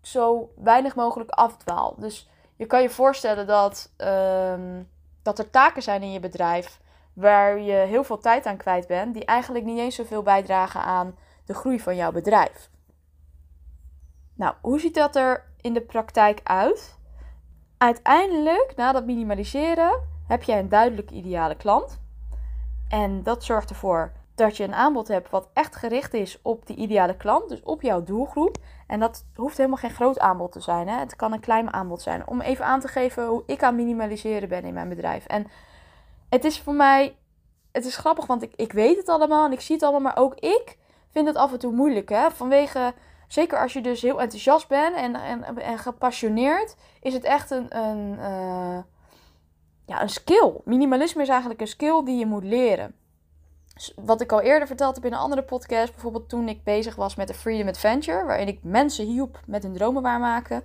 zo 0.00 0.52
weinig 0.56 0.94
mogelijk 0.94 1.30
afdwaal. 1.30 1.94
Dus 1.98 2.28
je 2.56 2.66
kan 2.66 2.82
je 2.82 2.90
voorstellen 2.90 3.46
dat, 3.46 3.92
um, 3.96 4.88
dat 5.22 5.38
er 5.38 5.50
taken 5.50 5.82
zijn 5.82 6.02
in 6.02 6.12
je 6.12 6.20
bedrijf 6.20 6.80
waar 7.12 7.58
je 7.58 7.72
heel 7.72 8.04
veel 8.04 8.18
tijd 8.18 8.46
aan 8.46 8.56
kwijt 8.56 8.86
bent, 8.86 9.14
die 9.14 9.24
eigenlijk 9.24 9.64
niet 9.64 9.78
eens 9.78 9.94
zoveel 9.94 10.22
bijdragen 10.22 10.80
aan 10.80 11.16
de 11.44 11.54
groei 11.54 11.80
van 11.80 11.96
jouw 11.96 12.12
bedrijf. 12.12 12.70
Nou, 14.34 14.54
hoe 14.60 14.80
ziet 14.80 14.94
dat 14.94 15.16
er 15.16 15.44
in 15.60 15.74
de 15.74 15.80
praktijk 15.80 16.40
uit? 16.44 16.98
Uiteindelijk, 17.78 18.72
na 18.76 18.92
dat 18.92 19.06
minimaliseren, 19.06 20.00
heb 20.26 20.42
je 20.42 20.52
een 20.52 20.68
duidelijk 20.68 21.10
ideale 21.10 21.56
klant. 21.56 22.00
En 22.88 23.22
dat 23.22 23.44
zorgt 23.44 23.70
ervoor 23.70 24.12
dat 24.40 24.56
je 24.56 24.64
een 24.64 24.74
aanbod 24.74 25.08
hebt 25.08 25.30
wat 25.30 25.48
echt 25.52 25.76
gericht 25.76 26.14
is 26.14 26.38
op 26.42 26.66
die 26.66 26.76
ideale 26.76 27.16
klant, 27.16 27.48
dus 27.48 27.62
op 27.62 27.82
jouw 27.82 28.02
doelgroep. 28.02 28.56
En 28.86 29.00
dat 29.00 29.24
hoeft 29.34 29.56
helemaal 29.56 29.78
geen 29.78 29.90
groot 29.90 30.18
aanbod 30.18 30.52
te 30.52 30.60
zijn. 30.60 30.88
Hè? 30.88 30.98
Het 30.98 31.16
kan 31.16 31.32
een 31.32 31.40
klein 31.40 31.72
aanbod 31.72 32.02
zijn. 32.02 32.28
Om 32.28 32.40
even 32.40 32.64
aan 32.64 32.80
te 32.80 32.88
geven 32.88 33.26
hoe 33.26 33.42
ik 33.46 33.62
aan 33.62 33.74
minimaliseren 33.74 34.48
ben 34.48 34.64
in 34.64 34.74
mijn 34.74 34.88
bedrijf. 34.88 35.26
En 35.26 35.46
het 36.28 36.44
is 36.44 36.60
voor 36.60 36.74
mij, 36.74 37.16
het 37.72 37.84
is 37.84 37.96
grappig, 37.96 38.26
want 38.26 38.42
ik, 38.42 38.52
ik 38.56 38.72
weet 38.72 38.96
het 38.96 39.08
allemaal 39.08 39.44
en 39.46 39.52
ik 39.52 39.60
zie 39.60 39.74
het 39.74 39.84
allemaal, 39.84 40.00
maar 40.00 40.22
ook 40.22 40.34
ik 40.34 40.78
vind 41.10 41.26
het 41.26 41.36
af 41.36 41.52
en 41.52 41.58
toe 41.58 41.72
moeilijk. 41.72 42.08
Hè? 42.08 42.30
Vanwege, 42.30 42.94
zeker 43.28 43.58
als 43.58 43.72
je 43.72 43.80
dus 43.80 44.02
heel 44.02 44.20
enthousiast 44.20 44.68
bent 44.68 44.96
en, 44.96 45.14
en, 45.14 45.58
en 45.58 45.78
gepassioneerd, 45.78 46.76
is 47.00 47.12
het 47.12 47.24
echt 47.24 47.50
een, 47.50 47.76
een, 47.76 48.18
uh, 48.18 48.78
ja, 49.86 50.02
een 50.02 50.08
skill. 50.08 50.52
Minimalisme 50.64 51.22
is 51.22 51.28
eigenlijk 51.28 51.60
een 51.60 51.66
skill 51.66 52.04
die 52.04 52.18
je 52.18 52.26
moet 52.26 52.44
leren 52.44 52.98
wat 53.96 54.20
ik 54.20 54.32
al 54.32 54.40
eerder 54.40 54.66
verteld 54.66 54.94
heb 54.94 55.04
in 55.04 55.12
een 55.12 55.18
andere 55.18 55.42
podcast, 55.42 55.92
bijvoorbeeld 55.92 56.28
toen 56.28 56.48
ik 56.48 56.64
bezig 56.64 56.94
was 56.94 57.14
met 57.14 57.28
de 57.28 57.34
Freedom 57.34 57.68
Adventure, 57.68 58.24
waarin 58.24 58.48
ik 58.48 58.58
mensen 58.62 59.06
hielp 59.06 59.40
met 59.46 59.62
hun 59.62 59.72
dromen 59.72 60.02
waarmaken, 60.02 60.62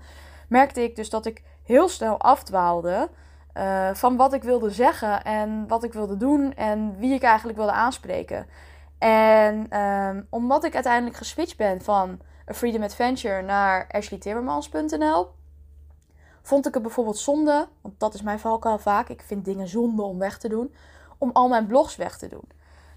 merkte 0.47 0.83
ik 0.83 0.95
dus 0.95 1.09
dat 1.09 1.25
ik 1.25 1.43
heel 1.63 1.89
snel 1.89 2.19
afdwaalde 2.19 3.09
uh, 3.57 3.93
van 3.93 4.15
wat 4.15 4.33
ik 4.33 4.43
wilde 4.43 4.69
zeggen 4.69 5.23
en 5.23 5.67
wat 5.67 5.83
ik 5.83 5.93
wilde 5.93 6.17
doen 6.17 6.53
en 6.53 6.97
wie 6.97 7.13
ik 7.13 7.23
eigenlijk 7.23 7.57
wilde 7.57 7.71
aanspreken. 7.71 8.47
En 8.97 9.67
uh, 9.69 10.09
omdat 10.29 10.63
ik 10.63 10.73
uiteindelijk 10.73 11.17
geswitcht 11.17 11.57
ben 11.57 11.81
van 11.81 12.19
A 12.49 12.53
Freedom 12.53 12.83
Adventure 12.83 13.41
naar 13.41 13.87
ashleytimmermans.nl, 13.91 15.27
vond 16.41 16.67
ik 16.67 16.73
het 16.73 16.83
bijvoorbeeld 16.83 17.17
zonde, 17.17 17.67
want 17.81 17.99
dat 17.99 18.13
is 18.13 18.21
mijn 18.21 18.39
valkuil 18.39 18.77
vaak, 18.77 19.09
ik 19.09 19.21
vind 19.21 19.45
dingen 19.45 19.67
zonde 19.67 20.01
om 20.01 20.19
weg 20.19 20.37
te 20.37 20.49
doen, 20.49 20.73
om 21.17 21.29
al 21.33 21.47
mijn 21.47 21.67
blogs 21.67 21.95
weg 21.95 22.17
te 22.17 22.27
doen. 22.27 22.54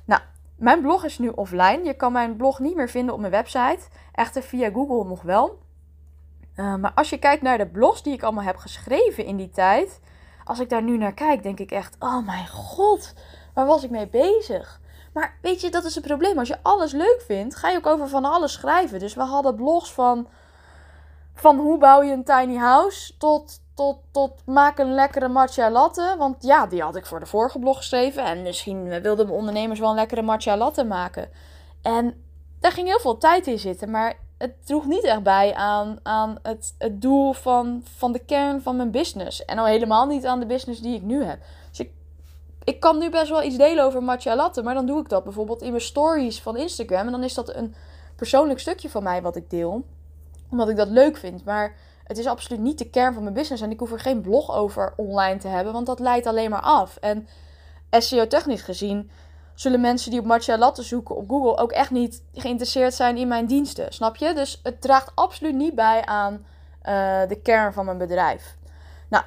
Nou, 0.08 0.20
mijn 0.56 0.80
blog 0.80 1.04
is 1.04 1.18
nu 1.18 1.28
offline. 1.28 1.80
Je 1.84 1.94
kan 1.94 2.12
mijn 2.12 2.36
blog 2.36 2.58
niet 2.58 2.76
meer 2.76 2.88
vinden 2.88 3.14
op 3.14 3.20
mijn 3.20 3.32
website. 3.32 3.78
Echter 4.12 4.42
via 4.42 4.70
Google 4.70 5.04
nog 5.04 5.22
wel. 5.22 5.58
Uh, 6.56 6.74
maar 6.74 6.92
als 6.94 7.10
je 7.10 7.18
kijkt 7.18 7.42
naar 7.42 7.58
de 7.58 7.66
blogs 7.66 8.02
die 8.02 8.12
ik 8.12 8.22
allemaal 8.22 8.44
heb 8.44 8.56
geschreven 8.56 9.24
in 9.24 9.36
die 9.36 9.50
tijd. 9.50 10.00
Als 10.44 10.58
ik 10.58 10.68
daar 10.68 10.82
nu 10.82 10.96
naar 10.96 11.14
kijk, 11.14 11.42
denk 11.42 11.58
ik 11.58 11.70
echt: 11.70 11.96
oh 11.98 12.26
mijn 12.26 12.48
god, 12.48 13.14
waar 13.54 13.66
was 13.66 13.84
ik 13.84 13.90
mee 13.90 14.08
bezig? 14.08 14.80
Maar 15.12 15.38
weet 15.42 15.60
je, 15.60 15.70
dat 15.70 15.84
is 15.84 15.94
het 15.94 16.04
probleem. 16.04 16.38
Als 16.38 16.48
je 16.48 16.62
alles 16.62 16.92
leuk 16.92 17.22
vindt, 17.26 17.56
ga 17.56 17.68
je 17.68 17.76
ook 17.76 17.86
over 17.86 18.08
van 18.08 18.24
alles 18.24 18.52
schrijven. 18.52 18.98
Dus 18.98 19.14
we 19.14 19.22
hadden 19.22 19.54
blogs 19.54 19.92
van, 19.92 20.28
van 21.34 21.58
hoe 21.58 21.78
bouw 21.78 22.02
je 22.02 22.12
een 22.12 22.24
tiny 22.24 22.56
house 22.56 23.16
tot 23.16 23.60
tot, 23.78 23.98
tot 24.10 24.42
maak 24.46 24.78
een 24.78 24.94
lekkere 24.94 25.28
matcha 25.28 25.70
latte. 25.70 26.14
Want 26.18 26.42
ja, 26.42 26.66
die 26.66 26.82
had 26.82 26.96
ik 26.96 27.06
voor 27.06 27.20
de 27.20 27.26
vorige 27.26 27.58
blog 27.58 27.76
geschreven. 27.76 28.24
En 28.24 28.42
misschien 28.42 28.88
wilden 28.88 29.26
mijn 29.26 29.38
ondernemers 29.38 29.80
wel 29.80 29.88
een 29.88 29.94
lekkere 29.94 30.22
matcha 30.22 30.56
latte 30.56 30.84
maken. 30.84 31.28
En 31.82 32.24
daar 32.60 32.72
ging 32.72 32.88
heel 32.88 33.00
veel 33.00 33.18
tijd 33.18 33.46
in 33.46 33.58
zitten. 33.58 33.90
Maar 33.90 34.18
het 34.38 34.66
droeg 34.66 34.86
niet 34.86 35.04
echt 35.04 35.22
bij 35.22 35.54
aan, 35.54 35.98
aan 36.02 36.38
het, 36.42 36.74
het 36.78 37.02
doel 37.02 37.32
van, 37.32 37.82
van 37.96 38.12
de 38.12 38.18
kern 38.18 38.62
van 38.62 38.76
mijn 38.76 38.90
business. 38.90 39.44
En 39.44 39.58
al 39.58 39.66
helemaal 39.66 40.06
niet 40.06 40.26
aan 40.26 40.40
de 40.40 40.46
business 40.46 40.80
die 40.80 40.94
ik 40.94 41.02
nu 41.02 41.24
heb. 41.24 41.38
Dus 41.70 41.80
ik, 41.80 41.90
ik 42.64 42.80
kan 42.80 42.98
nu 42.98 43.10
best 43.10 43.28
wel 43.28 43.42
iets 43.42 43.56
delen 43.56 43.84
over 43.84 44.02
matcha 44.02 44.36
latte. 44.36 44.62
Maar 44.62 44.74
dan 44.74 44.86
doe 44.86 45.00
ik 45.00 45.08
dat 45.08 45.24
bijvoorbeeld 45.24 45.62
in 45.62 45.70
mijn 45.70 45.82
stories 45.82 46.42
van 46.42 46.56
Instagram. 46.56 47.06
En 47.06 47.12
dan 47.12 47.24
is 47.24 47.34
dat 47.34 47.54
een 47.54 47.74
persoonlijk 48.16 48.60
stukje 48.60 48.90
van 48.90 49.02
mij 49.02 49.22
wat 49.22 49.36
ik 49.36 49.50
deel. 49.50 49.84
Omdat 50.50 50.68
ik 50.68 50.76
dat 50.76 50.88
leuk 50.88 51.16
vind. 51.16 51.44
Maar 51.44 51.76
het 52.08 52.18
is 52.18 52.26
absoluut 52.26 52.60
niet 52.60 52.78
de 52.78 52.90
kern 52.90 53.14
van 53.14 53.22
mijn 53.22 53.34
business. 53.34 53.62
En 53.62 53.70
ik 53.70 53.78
hoef 53.78 53.92
er 53.92 54.00
geen 54.00 54.20
blog 54.20 54.54
over 54.54 54.92
online 54.96 55.38
te 55.38 55.48
hebben. 55.48 55.72
Want 55.72 55.86
dat 55.86 55.98
leidt 55.98 56.26
alleen 56.26 56.50
maar 56.50 56.60
af. 56.60 56.96
En 56.96 57.28
SEO-technisch 57.90 58.62
gezien 58.62 59.10
zullen 59.54 59.80
mensen 59.80 60.10
die 60.10 60.20
op 60.20 60.26
matcha 60.26 60.58
latte 60.58 60.82
zoeken 60.82 61.16
op 61.16 61.28
Google 61.28 61.56
ook 61.56 61.72
echt 61.72 61.90
niet 61.90 62.22
geïnteresseerd 62.34 62.94
zijn 62.94 63.16
in 63.16 63.28
mijn 63.28 63.46
diensten. 63.46 63.92
Snap 63.92 64.16
je? 64.16 64.34
Dus 64.34 64.60
het 64.62 64.80
draagt 64.80 65.12
absoluut 65.14 65.54
niet 65.54 65.74
bij 65.74 66.04
aan 66.04 66.32
uh, 66.34 66.42
de 67.28 67.40
kern 67.42 67.72
van 67.72 67.84
mijn 67.84 67.98
bedrijf. 67.98 68.56
Nou, 69.08 69.24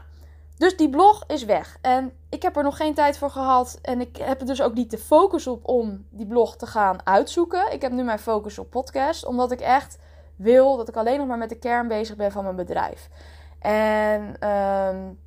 dus 0.57 0.77
die 0.77 0.89
blog 0.89 1.23
is 1.27 1.45
weg. 1.45 1.77
En 1.81 2.11
ik 2.29 2.41
heb 2.41 2.57
er 2.57 2.63
nog 2.63 2.77
geen 2.77 2.93
tijd 2.93 3.17
voor 3.17 3.29
gehad. 3.29 3.79
En 3.81 4.01
ik 4.01 4.17
heb 4.17 4.39
er 4.39 4.45
dus 4.45 4.61
ook 4.61 4.73
niet 4.73 4.91
de 4.91 4.97
focus 4.97 5.47
op 5.47 5.67
om 5.67 6.05
die 6.09 6.27
blog 6.27 6.55
te 6.55 6.65
gaan 6.65 7.05
uitzoeken. 7.05 7.73
Ik 7.73 7.81
heb 7.81 7.91
nu 7.91 8.03
mijn 8.03 8.19
focus 8.19 8.59
op 8.59 8.69
podcast. 8.69 9.25
Omdat 9.25 9.51
ik 9.51 9.59
echt 9.59 9.97
wil 10.41 10.77
dat 10.77 10.87
ik 10.89 10.95
alleen 10.95 11.17
nog 11.17 11.27
maar 11.27 11.37
met 11.37 11.49
de 11.49 11.59
kern 11.59 11.87
bezig 11.87 12.15
ben 12.15 12.31
van 12.31 12.43
mijn 12.43 12.55
bedrijf. 12.55 13.09
En 13.59 14.21
um, 14.49 15.19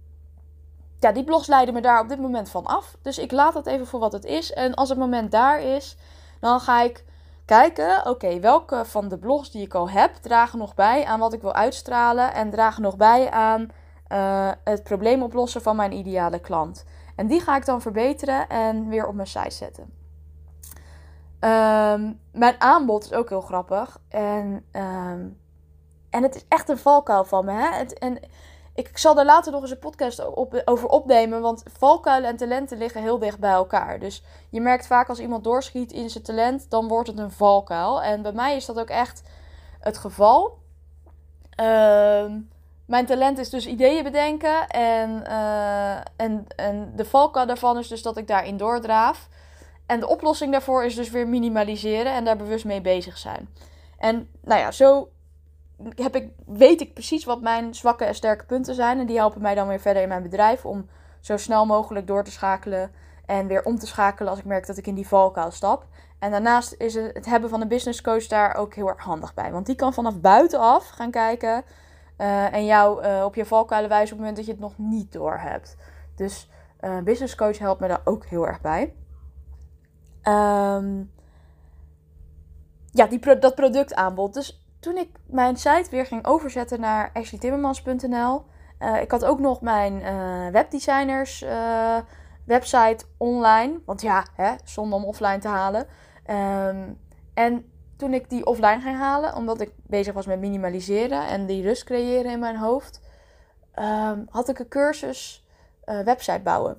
ja, 0.99 1.13
die 1.13 1.25
blogs 1.25 1.47
leiden 1.47 1.75
me 1.75 1.81
daar 1.81 2.01
op 2.01 2.09
dit 2.09 2.21
moment 2.21 2.51
van 2.51 2.65
af. 2.65 2.97
Dus 3.03 3.19
ik 3.19 3.33
laat 3.33 3.55
dat 3.55 3.67
even 3.67 3.87
voor 3.87 4.01
wat 4.01 4.13
het 4.13 4.25
is. 4.25 4.53
En 4.53 4.75
als 4.75 4.89
het 4.89 4.99
moment 4.99 5.31
daar 5.31 5.61
is, 5.61 5.97
dan 6.41 6.61
ga 6.61 6.83
ik 6.83 7.05
kijken, 7.45 8.07
oké, 8.07 8.41
welke 8.41 8.85
van 8.85 9.09
de 9.09 9.19
blogs 9.19 9.51
die 9.51 9.65
ik 9.65 9.75
al 9.75 9.91
heb 9.91 10.15
dragen 10.15 10.59
nog 10.59 10.75
bij 10.75 11.05
aan 11.05 11.19
wat 11.19 11.33
ik 11.33 11.41
wil 11.41 11.55
uitstralen 11.55 12.35
en 12.35 12.51
dragen 12.51 12.83
nog 12.83 12.97
bij 12.97 13.31
aan 13.31 13.69
uh, 14.13 14.51
het 14.65 14.83
probleem 14.83 15.23
oplossen 15.23 15.63
van 15.63 15.77
mijn 15.77 15.93
ideale 15.93 16.39
klant. 16.39 16.85
En 17.17 17.27
die 17.27 17.41
ga 17.41 17.57
ik 17.57 17.67
dan 17.67 17.81
verbeteren 17.81 18.49
en 18.49 18.89
weer 18.89 19.07
op 19.07 19.15
mijn 19.15 19.27
site 19.27 19.51
zetten. 19.51 19.94
Um, 21.45 22.21
mijn 22.33 22.55
aanbod 22.59 23.05
is 23.05 23.13
ook 23.13 23.29
heel 23.29 23.41
grappig. 23.41 24.01
En, 24.09 24.65
um, 24.73 25.41
en 26.11 26.23
het 26.23 26.35
is 26.35 26.45
echt 26.49 26.69
een 26.69 26.79
valkuil 26.79 27.25
van 27.25 27.45
me. 27.45 27.53
Hè? 27.53 27.77
Het, 27.77 27.99
en 27.99 28.19
ik 28.75 28.99
zal 28.99 29.15
daar 29.15 29.25
later 29.25 29.53
nog 29.53 29.61
eens 29.61 29.71
een 29.71 29.79
podcast 29.79 30.27
op, 30.27 30.63
over 30.65 30.89
opnemen. 30.89 31.41
Want 31.41 31.63
valkuilen 31.79 32.31
en 32.31 32.37
talenten 32.37 32.79
liggen 32.79 33.03
heel 33.03 33.19
dicht 33.19 33.39
bij 33.39 33.53
elkaar. 33.53 33.99
Dus 33.99 34.23
je 34.51 34.61
merkt 34.61 34.87
vaak 34.87 35.09
als 35.09 35.19
iemand 35.19 35.45
doorschiet 35.45 35.93
in 35.93 36.11
zijn 36.11 36.25
talent, 36.25 36.71
dan 36.71 36.89
wordt 36.89 37.09
het 37.09 37.19
een 37.19 37.31
valkuil. 37.31 38.03
En 38.03 38.23
bij 38.23 38.33
mij 38.33 38.57
is 38.57 38.67
dat 38.67 38.79
ook 38.79 38.91
echt 38.91 39.23
het 39.81 39.99
geval. 39.99 40.59
Uh, 41.61 42.25
mijn 42.87 43.07
talent 43.07 43.39
is 43.39 43.51
dus 43.51 43.67
ideeën 43.67 44.03
bedenken. 44.03 44.69
En, 44.69 45.23
uh, 45.29 45.97
en, 46.17 46.47
en 46.57 46.93
de 46.97 47.05
valkuil 47.05 47.47
daarvan 47.47 47.79
is 47.79 47.89
dus 47.89 48.03
dat 48.03 48.17
ik 48.17 48.29
daarin 48.29 48.57
doordraaf. 48.57 49.29
En 49.87 50.01
de 50.01 50.09
oplossing 50.09 50.53
daarvoor 50.53 50.85
is 50.85 50.95
dus 50.95 51.11
weer 51.11 51.29
minimaliseren 51.29 52.13
en 52.13 52.25
daar 52.25 52.37
bewust 52.37 52.65
mee 52.65 52.81
bezig 52.81 53.19
zijn. 53.19 53.49
En 53.99 54.29
nou 54.41 54.61
ja, 54.61 54.71
zo 54.71 55.09
heb 55.95 56.17
ik, 56.17 56.31
weet 56.47 56.81
ik 56.81 56.95
precies 56.95 57.25
wat 57.25 57.41
mijn 57.41 57.75
zwakke 57.75 58.05
en 58.05 58.15
sterke 58.15 58.45
punten 58.45 58.75
zijn. 58.75 58.99
En 58.99 59.07
die 59.07 59.17
helpen 59.17 59.43
mij 59.43 59.55
dan 59.55 59.69
weer 59.69 59.81
verder 59.81 60.03
in 60.03 60.09
mijn 60.09 60.23
bedrijf 60.23 60.65
om 60.65 60.89
zo 61.21 61.37
snel 61.37 61.67
mogelijk 61.67 62.07
door 62.07 62.25
te 62.25 62.31
schakelen. 62.31 62.93
En 63.27 63.47
weer 63.47 63.65
om 63.65 63.79
te 63.79 63.87
schakelen 63.87 64.31
als 64.31 64.39
ik 64.39 64.45
merk 64.45 64.67
dat 64.67 64.77
ik 64.77 64.87
in 64.87 64.95
die 64.95 65.09
valkuil 65.09 65.51
stap. 65.51 65.87
En 66.19 66.31
daarnaast 66.31 66.75
is 66.79 66.95
het, 66.95 67.27
hebben 67.27 67.51
van 67.51 67.61
een 67.61 67.69
business 67.69 68.01
coach 68.01 68.27
daar 68.27 68.55
ook 68.55 68.75
heel 68.75 68.89
erg 68.89 69.05
handig 69.05 69.35
bij. 69.35 69.53
Want 69.53 69.67
die 69.67 69.75
kan 69.75 69.95
vanaf 69.95 70.21
buitenaf 70.21 70.89
gaan 70.89 71.11
kijken. 71.11 71.65
Uh, 72.19 72.55
en 72.55 72.65
jou 72.65 73.05
uh, 73.05 73.25
op 73.25 73.35
je 73.35 73.45
valkuilen 73.45 73.91
wijzen 73.91 74.17
op 74.17 74.23
het 74.23 74.29
moment 74.29 74.37
dat 74.37 74.47
je 74.47 74.53
het 74.53 74.61
nog 74.61 74.89
niet 74.91 75.13
door 75.13 75.39
hebt. 75.39 75.77
Dus 76.17 76.51
uh, 76.81 76.99
business 76.99 77.35
coach 77.35 77.59
helpt 77.59 77.81
me 77.81 77.89
daar 77.89 78.01
ook 78.05 78.25
heel 78.25 78.47
erg 78.47 78.61
bij. 78.61 78.95
Um, 80.29 81.13
ja, 82.91 83.07
die 83.07 83.39
dat 83.39 83.55
productaanbod. 83.55 84.35
Dus 84.35 84.65
toen 84.81 84.97
ik 84.97 85.09
mijn 85.27 85.57
site 85.57 85.91
weer 85.91 86.07
ging 86.07 86.27
overzetten 86.27 86.81
naar 86.81 87.11
ashleytimmermans.nl. 87.13 88.45
Uh, 88.79 89.01
ik 89.01 89.11
had 89.11 89.25
ook 89.25 89.39
nog 89.39 89.61
mijn 89.61 90.01
uh, 90.01 90.49
webdesigners 90.49 91.43
uh, 91.43 91.97
website 92.45 93.05
online. 93.17 93.81
Want 93.87 94.03
ja, 94.03 94.27
hè, 94.35 94.55
zonder 94.65 94.99
om 94.99 95.05
offline 95.05 95.39
te 95.39 95.49
halen. 95.49 95.87
Um, 96.31 96.99
en 97.35 97.71
toen 97.97 98.15
ik 98.15 98.31
die 98.31 98.47
offline 98.47 98.81
ging 98.81 98.97
halen, 98.97 99.35
omdat 99.35 99.61
ik 99.61 99.73
bezig 99.87 100.15
was 100.15 100.27
met 100.27 100.41
minimaliseren 100.41 101.27
en 101.27 101.47
die 101.47 101.63
rust 101.63 101.85
creëren 101.85 102.33
in 102.33 102.39
mijn 102.39 102.57
hoofd, 102.57 103.01
um, 103.79 104.27
had 104.31 104.49
ik 104.49 104.59
een 104.59 104.69
cursus 104.69 105.47
website 105.85 106.41
bouwen. 106.41 106.73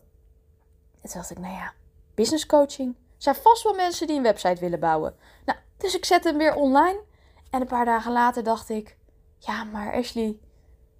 En 1.01 1.09
toen 1.09 1.19
dacht 1.19 1.31
ik, 1.31 1.39
nou 1.39 1.53
ja, 1.53 1.73
business 2.13 2.45
coaching. 2.45 2.95
Zijn 3.25 3.35
vast 3.35 3.63
wel 3.63 3.73
mensen 3.73 4.07
die 4.07 4.17
een 4.17 4.23
website 4.23 4.61
willen 4.61 4.79
bouwen. 4.79 5.15
Nou, 5.45 5.59
dus 5.77 5.95
ik 5.95 6.05
zet 6.05 6.23
hem 6.23 6.37
weer 6.37 6.55
online. 6.55 6.99
En 7.49 7.61
een 7.61 7.67
paar 7.67 7.85
dagen 7.85 8.11
later 8.11 8.43
dacht 8.43 8.69
ik: 8.69 8.97
Ja, 9.37 9.63
maar 9.63 9.93
Ashley, 9.93 10.39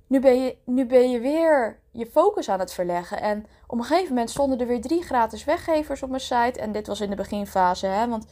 nu 0.08 0.20
ben, 0.20 0.44
je, 0.44 0.58
nu 0.66 0.86
ben 0.86 1.10
je 1.10 1.20
weer 1.20 1.80
je 1.92 2.06
focus 2.06 2.50
aan 2.50 2.60
het 2.60 2.74
verleggen. 2.74 3.22
En 3.22 3.46
op 3.68 3.78
een 3.78 3.84
gegeven 3.84 4.10
moment 4.10 4.30
stonden 4.30 4.60
er 4.60 4.68
weer 4.68 4.82
drie 4.82 5.04
gratis 5.04 5.44
weggevers 5.44 6.04
op 6.04 6.10
mijn 6.10 6.22
site. 6.22 6.60
En 6.60 6.72
dit 6.72 6.88
was 6.88 7.02
in 7.02 7.10
de 7.10 7.16
beginfase, 7.16 7.88
hè? 7.88 8.08
Want 8.08 8.26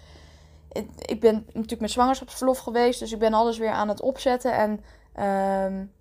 ik 0.99 1.19
ben 1.19 1.43
natuurlijk 1.45 1.82
met 1.82 1.91
zwangerschapsverlof 1.91 2.60
geweest, 2.60 2.99
dus 2.99 3.12
ik 3.12 3.19
ben 3.19 3.34
alles 3.34 3.58
weer 3.58 3.71
aan 3.71 3.89
het 3.89 4.01
opzetten. 4.01 4.53
En 4.53 4.71
um, 5.65 5.93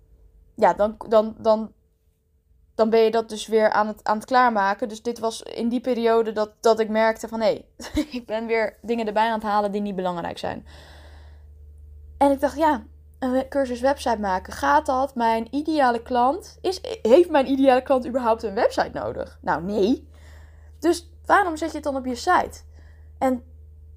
ja, 0.55 0.73
dan, 0.73 0.95
dan, 1.07 1.35
dan, 1.37 1.71
dan 2.75 2.89
ben 2.89 2.99
je 2.99 3.11
dat 3.11 3.29
dus 3.29 3.47
weer 3.47 3.71
aan 3.71 3.87
het, 3.87 4.03
aan 4.03 4.17
het 4.17 4.25
klaarmaken. 4.25 4.89
Dus 4.89 5.01
dit 5.01 5.19
was 5.19 5.41
in 5.41 5.69
die 5.69 5.81
periode 5.81 6.31
dat, 6.31 6.51
dat 6.59 6.79
ik 6.79 6.89
merkte 6.89 7.27
van 7.27 7.41
hé, 7.41 7.45
hey, 7.45 8.05
ik 8.19 8.25
ben 8.25 8.45
weer 8.45 8.77
dingen 8.81 9.07
erbij 9.07 9.27
aan 9.27 9.39
het 9.39 9.43
halen 9.43 9.71
die 9.71 9.81
niet 9.81 9.95
belangrijk 9.95 10.37
zijn. 10.37 10.65
En 12.17 12.31
ik 12.31 12.39
dacht, 12.39 12.57
ja, 12.57 12.83
een 13.19 13.49
cursus 13.49 13.79
website 13.79 14.19
maken. 14.19 14.53
Gaat 14.53 14.85
dat? 14.85 15.15
Mijn 15.15 15.47
ideale 15.51 16.01
klant. 16.01 16.57
Is, 16.61 16.81
heeft 17.01 17.29
mijn 17.29 17.49
ideale 17.49 17.83
klant 17.83 18.07
überhaupt 18.07 18.43
een 18.43 18.53
website 18.53 18.89
nodig? 18.93 19.39
Nou, 19.41 19.63
nee. 19.63 20.09
Dus 20.79 21.09
waarom 21.25 21.57
zet 21.57 21.69
je 21.69 21.75
het 21.75 21.83
dan 21.83 21.95
op 21.95 22.05
je 22.05 22.15
site? 22.15 22.61
En 23.17 23.43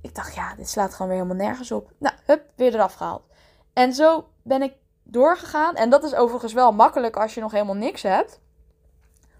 ik 0.00 0.14
dacht, 0.14 0.34
ja, 0.34 0.54
dit 0.54 0.68
slaat 0.68 0.92
gewoon 0.92 1.08
weer 1.08 1.20
helemaal 1.22 1.46
nergens 1.46 1.72
op. 1.72 1.92
Nou, 1.98 2.14
hup, 2.24 2.42
weer 2.56 2.74
eraf 2.74 2.94
gehaald. 2.94 3.22
En 3.72 3.92
zo 3.92 4.28
ben 4.42 4.62
ik 4.62 4.72
doorgegaan. 5.02 5.74
En 5.74 5.90
dat 5.90 6.04
is 6.04 6.14
overigens 6.14 6.52
wel 6.52 6.72
makkelijk 6.72 7.16
als 7.16 7.34
je 7.34 7.40
nog 7.40 7.52
helemaal 7.52 7.74
niks 7.74 8.02
hebt. 8.02 8.40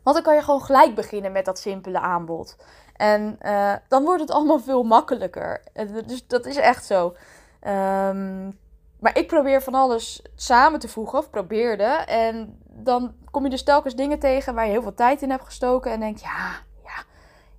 Want 0.06 0.18
dan 0.18 0.26
kan 0.26 0.34
je 0.34 0.42
gewoon 0.42 0.62
gelijk 0.62 0.94
beginnen 0.94 1.32
met 1.32 1.44
dat 1.44 1.58
simpele 1.58 2.00
aanbod. 2.00 2.56
En 2.96 3.38
uh, 3.42 3.72
dan 3.88 4.04
wordt 4.04 4.20
het 4.20 4.30
allemaal 4.30 4.58
veel 4.58 4.82
makkelijker. 4.82 5.62
Dus 6.06 6.26
dat 6.26 6.46
is 6.46 6.56
echt 6.56 6.84
zo. 6.84 7.06
Um, 7.06 8.58
maar 9.00 9.18
ik 9.18 9.26
probeer 9.26 9.62
van 9.62 9.74
alles 9.74 10.22
samen 10.34 10.80
te 10.80 10.88
voegen, 10.88 11.18
of 11.18 11.30
probeerde. 11.30 11.84
En 12.06 12.58
dan 12.64 13.14
kom 13.30 13.44
je 13.44 13.50
dus 13.50 13.64
telkens 13.64 13.94
dingen 13.94 14.18
tegen 14.18 14.54
waar 14.54 14.64
je 14.64 14.70
heel 14.70 14.82
veel 14.82 14.94
tijd 14.94 15.22
in 15.22 15.30
hebt 15.30 15.44
gestoken. 15.44 15.92
En 15.92 16.00
denk, 16.00 16.18
ja, 16.18 16.50
ja, 16.84 17.04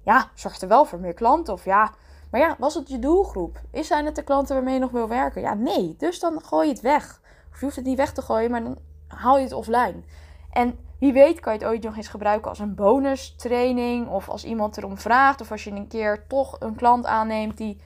ja, 0.04 0.30
zorgt 0.34 0.62
er 0.62 0.68
wel 0.68 0.86
voor 0.86 1.00
meer 1.00 1.14
klanten. 1.14 1.54
Of 1.54 1.66
ja, 1.66 1.92
maar 2.32 2.42
ja, 2.42 2.56
was 2.60 2.74
het 2.74 2.90
je 2.90 3.00
doelgroep? 3.00 3.62
Is 3.72 3.88
zijn 3.88 4.06
het 4.06 4.16
de 4.16 4.24
klanten 4.24 4.56
waarmee 4.56 4.74
je 4.74 4.80
nog 4.80 4.92
wil 4.92 5.08
werken? 5.08 5.42
Ja, 5.42 5.54
nee. 5.54 5.96
Dus 5.98 6.20
dan 6.20 6.42
gooi 6.44 6.68
je 6.68 6.74
het 6.74 6.82
weg. 6.82 7.22
Of 7.52 7.60
je 7.60 7.66
hoeft 7.66 7.76
het 7.76 7.86
niet 7.86 7.98
weg 7.98 8.14
te 8.14 8.22
gooien, 8.22 8.52
maar 8.52 8.64
dan 8.64 8.78
haal 9.08 9.38
je 9.38 9.44
het 9.44 9.54
offline. 9.54 10.04
En 10.52 10.86
wie 11.00 11.14
weet 11.14 11.40
kan 11.40 11.54
je 11.54 11.60
het 11.60 11.68
ooit 11.68 11.84
nog 11.84 11.98
eens 11.98 12.08
gebruiken 12.08 12.50
als 12.50 12.60
een 12.60 12.76
bonus 12.76 13.36
training. 13.36 14.08
Of 14.08 14.30
als 14.30 14.46
iemand 14.46 14.78
erom 14.78 14.98
vraagt. 14.98 15.42
Of 15.42 15.52
als 15.52 15.64
je 15.64 15.72
een 15.72 15.88
keer 15.88 16.28
toch 16.28 16.56
een 16.60 16.76
klant 16.76 17.06
aanneemt 17.06 17.58
die 17.58 17.78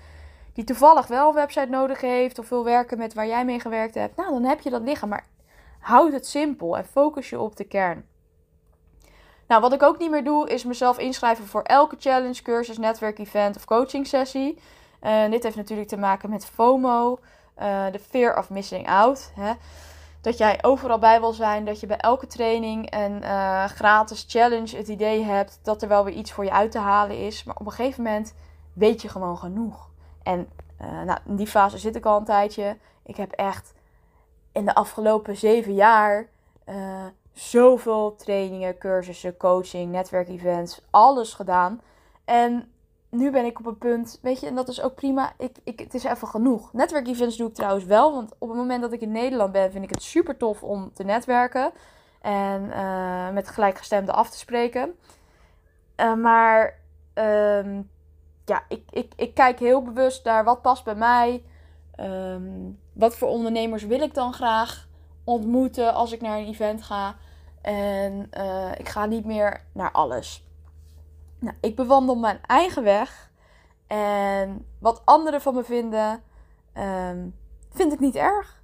die 0.54 0.64
toevallig 0.64 1.08
wel 1.08 1.28
een 1.28 1.36
website 1.36 1.70
nodig 1.70 2.02
heeft 2.02 2.40
of 2.40 2.50
wil 2.50 2.64
werken 2.64 2.98
met 2.98 3.14
waar 3.14 3.28
jij 3.28 3.46
mee 3.46 3.60
gewerkt 3.60 3.96
hebt, 3.96 4.16
nou 4.16 4.32
dan 4.32 4.44
heb 4.44 4.62
je 4.62 4.70
dat 4.70 4.82
liggen. 4.82 5.10
Maar 5.10 5.26
houd 5.80 6.12
het 6.12 6.28
simpel 6.28 6.78
en 6.78 6.86
focus 6.86 7.30
je 7.30 7.40
op 7.40 7.56
de 7.56 7.64
kern. 7.64 8.06
Nou, 9.48 9.62
wat 9.62 9.74
ik 9.74 9.84
ook 9.84 9.98
niet 9.98 10.12
meer 10.12 10.24
doe, 10.24 10.50
is 10.50 10.64
mezelf 10.64 10.98
inschrijven 10.98 11.48
voor 11.48 11.62
elke 11.62 11.96
challenge, 12.00 12.42
cursus, 12.42 12.78
netwerk, 12.78 13.20
event 13.20 13.56
of 13.56 13.66
coaching 13.66 14.08
sessie. 14.08 14.60
Uh, 15.04 15.30
dit 15.30 15.44
heeft 15.44 15.56
natuurlijk 15.56 15.88
te 15.88 15.98
maken 15.98 16.30
met 16.30 16.46
FOMO, 16.46 17.20
uh, 17.60 17.86
de 17.92 18.00
fear 18.00 18.38
of 18.38 18.50
missing 18.50 18.90
out. 18.90 19.32
Hè? 19.36 19.54
Dat 20.22 20.38
jij 20.38 20.60
overal 20.62 21.00
bij 21.00 21.20
wil 21.20 21.34
zijn, 21.34 21.66
dat 21.66 21.80
je 21.80 21.88
bij 21.88 21.98
elke 21.98 22.28
training 22.28 22.90
en 22.90 23.22
uh, 23.22 23.66
gratis 23.66 24.26
challenge 24.28 24.78
het 24.78 24.88
idee 24.88 25.24
hebt 25.24 25.60
dat 25.64 25.82
er 25.82 25.88
wel 25.88 26.04
weer 26.04 26.14
iets 26.14 26.32
voor 26.32 26.44
je 26.44 26.52
uit 26.52 26.72
te 26.72 26.80
halen 26.80 27.18
is. 27.18 27.44
Maar 27.44 27.56
op 27.56 27.66
een 27.66 27.72
gegeven 27.72 28.04
moment 28.04 28.36
weet 28.74 29.02
je 29.02 29.10
gewoon 29.10 29.38
genoeg. 29.38 29.90
En 30.24 30.50
uh, 30.82 31.02
nou, 31.02 31.20
in 31.26 31.36
die 31.36 31.48
fase 31.48 31.78
zit 31.78 31.96
ik 31.96 32.06
al 32.06 32.18
een 32.18 32.24
tijdje. 32.26 32.78
Ik 33.04 33.16
heb 33.16 33.32
echt 33.32 33.74
in 34.52 34.66
de 34.66 34.76
afgelopen 34.76 35.38
zeven 35.38 35.74
jaar 35.74 36.28
uh, 36.70 37.06
zoveel 37.34 38.16
trainingen, 38.16 38.78
cursussen, 38.78 39.38
coaching, 39.38 39.92
netwerkevents, 39.92 40.82
alles 40.90 41.34
gedaan. 41.34 41.82
En 42.26 42.72
nu 43.12 43.32
ben 43.32 43.46
ik 43.46 43.60
op 43.60 43.66
een 43.66 43.78
punt, 43.78 44.20
weet 44.22 44.40
je, 44.40 44.48
en 44.48 44.56
dat 44.56 44.68
is 44.68 44.82
ook 44.82 44.96
prima. 44.96 45.34
Ik, 45.38 45.56
ik, 45.64 45.80
het 45.80 45.94
is 45.94 46.04
even 46.04 46.28
genoeg. 46.28 46.74
Netwerkevents 46.74 47.38
doe 47.38 47.48
ik 47.48 47.54
trouwens 47.54 47.86
wel, 47.86 48.14
want 48.14 48.34
op 48.38 48.50
het 48.50 48.58
moment 48.58 48.82
dat 48.82 48.94
ik 48.94 49.02
in 49.02 49.12
Nederland 49.12 49.52
ben, 49.52 49.72
vind 49.72 49.84
ik 49.84 49.90
het 49.90 50.04
super 50.04 50.38
tof 50.38 50.64
om 50.64 50.92
te 50.94 51.04
netwerken. 51.04 51.72
En 52.22 52.64
uh, 52.64 53.30
met 53.30 53.50
gelijkgestemden 53.50 54.16
af 54.16 54.30
te 54.30 54.38
spreken. 54.38 54.96
Uh, 55.98 56.14
maar 56.14 56.80
uh, 57.16 57.80
ja, 58.46 58.64
ik, 58.68 58.84
ik, 58.90 59.14
ik 59.16 59.34
kijk 59.34 59.60
heel 59.60 59.82
bewust 59.82 60.26
naar 60.26 60.44
wat 60.44 60.62
past 60.62 60.84
bij 60.84 60.96
mij. 60.96 61.44
Ehm, 61.96 62.72
wat 62.94 63.16
voor 63.16 63.28
ondernemers 63.28 63.84
wil 63.84 64.02
ik 64.02 64.14
dan 64.14 64.34
graag 64.34 64.88
ontmoeten 65.24 65.94
als 65.94 66.12
ik 66.12 66.22
naar 66.22 66.38
een 66.38 66.48
event 66.48 66.84
ga? 66.84 67.16
En 67.62 68.28
eh, 68.30 68.72
ik 68.78 68.90
ga 68.90 69.06
niet 69.06 69.26
meer 69.26 69.62
naar 69.72 69.92
alles. 69.92 70.44
Nou, 71.42 71.56
ik 71.62 71.76
bewandel 71.76 72.16
mijn 72.16 72.40
eigen 72.46 72.84
weg. 72.84 73.32
En 73.88 74.66
wat 74.80 75.02
anderen 75.06 75.42
van 75.42 75.54
me 75.54 75.64
vinden, 75.64 76.24
ehm, 76.74 77.28
vind 77.70 77.94
ik 77.94 78.00
niet 78.00 78.16
erg. 78.16 78.62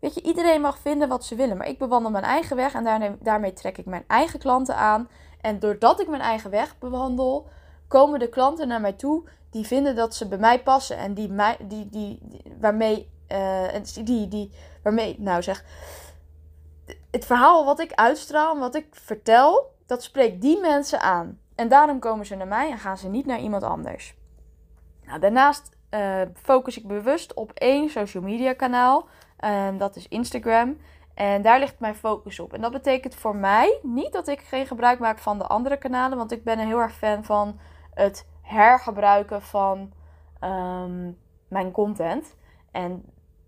Weet 0.00 0.14
je, 0.14 0.22
iedereen 0.22 0.60
mag 0.60 0.78
vinden 0.78 1.08
wat 1.08 1.24
ze 1.24 1.34
willen. 1.34 1.56
Maar 1.56 1.68
ik 1.68 1.78
bewandel 1.78 2.10
mijn 2.10 2.24
eigen 2.24 2.56
weg 2.56 2.74
en 2.74 3.18
daarmee, 3.20 3.52
trek 3.52 3.78
ik 3.78 3.86
mijn 3.86 4.04
eigen 4.06 4.38
klanten 4.38 4.76
aan. 4.76 5.08
En 5.40 5.58
doordat 5.58 6.00
ik 6.00 6.08
mijn 6.08 6.22
eigen 6.22 6.50
weg 6.50 6.78
bewandel, 6.78 7.48
komen 7.88 8.18
de 8.18 8.28
klanten 8.28 8.68
naar 8.68 8.80
mij 8.80 8.92
toe 8.92 9.28
die 9.50 9.66
vinden 9.66 9.96
dat 9.96 10.14
ze 10.14 10.28
bij 10.28 10.38
mij 10.38 10.62
passen. 10.62 10.96
En 10.96 11.14
die, 11.14 11.28
mij, 11.28 11.56
die, 11.62 11.88
die, 11.88 12.20
waarmee, 12.60 13.10
uh, 13.28 13.68
die, 14.04 14.28
die, 14.28 14.52
waarmee, 14.82 15.16
nou 15.18 15.42
zeg, 15.42 15.64
het 17.10 17.24
verhaal 17.24 17.64
wat 17.64 17.80
ik 17.80 17.92
uitstraal, 17.92 18.58
wat 18.58 18.74
ik 18.74 18.86
vertel, 18.90 19.74
dat 19.86 20.02
spreekt 20.02 20.40
die 20.40 20.60
mensen 20.60 21.00
aan. 21.00 21.38
En 21.54 21.68
daarom 21.68 21.98
komen 21.98 22.26
ze 22.26 22.36
naar 22.36 22.46
mij 22.46 22.70
en 22.70 22.78
gaan 22.78 22.98
ze 22.98 23.08
niet 23.08 23.26
naar 23.26 23.40
iemand 23.40 23.62
anders. 23.62 24.14
Nou, 25.04 25.20
daarnaast 25.20 25.76
uh, 25.90 26.20
focus 26.34 26.78
ik 26.78 26.86
bewust 26.86 27.34
op 27.34 27.52
één 27.52 27.90
social 27.90 28.22
media 28.22 28.52
kanaal. 28.52 29.08
En 29.36 29.78
dat 29.78 29.96
is 29.96 30.08
Instagram. 30.08 30.76
En 31.14 31.42
daar 31.42 31.58
ligt 31.58 31.80
mijn 31.80 31.94
focus 31.94 32.40
op. 32.40 32.52
En 32.52 32.60
dat 32.60 32.72
betekent 32.72 33.14
voor 33.14 33.36
mij 33.36 33.78
niet 33.82 34.12
dat 34.12 34.28
ik 34.28 34.40
geen 34.40 34.66
gebruik 34.66 34.98
maak 34.98 35.18
van 35.18 35.38
de 35.38 35.46
andere 35.46 35.76
kanalen. 35.76 36.18
Want 36.18 36.32
ik 36.32 36.44
ben 36.44 36.58
een 36.58 36.66
heel 36.66 36.80
erg 36.80 36.94
fan 36.94 37.24
van 37.24 37.58
het 37.94 38.28
hergebruiken 38.42 39.42
van 39.42 39.92
ehm, 40.40 41.10
mijn 41.48 41.70
content. 41.70 42.36
En 42.70 43.04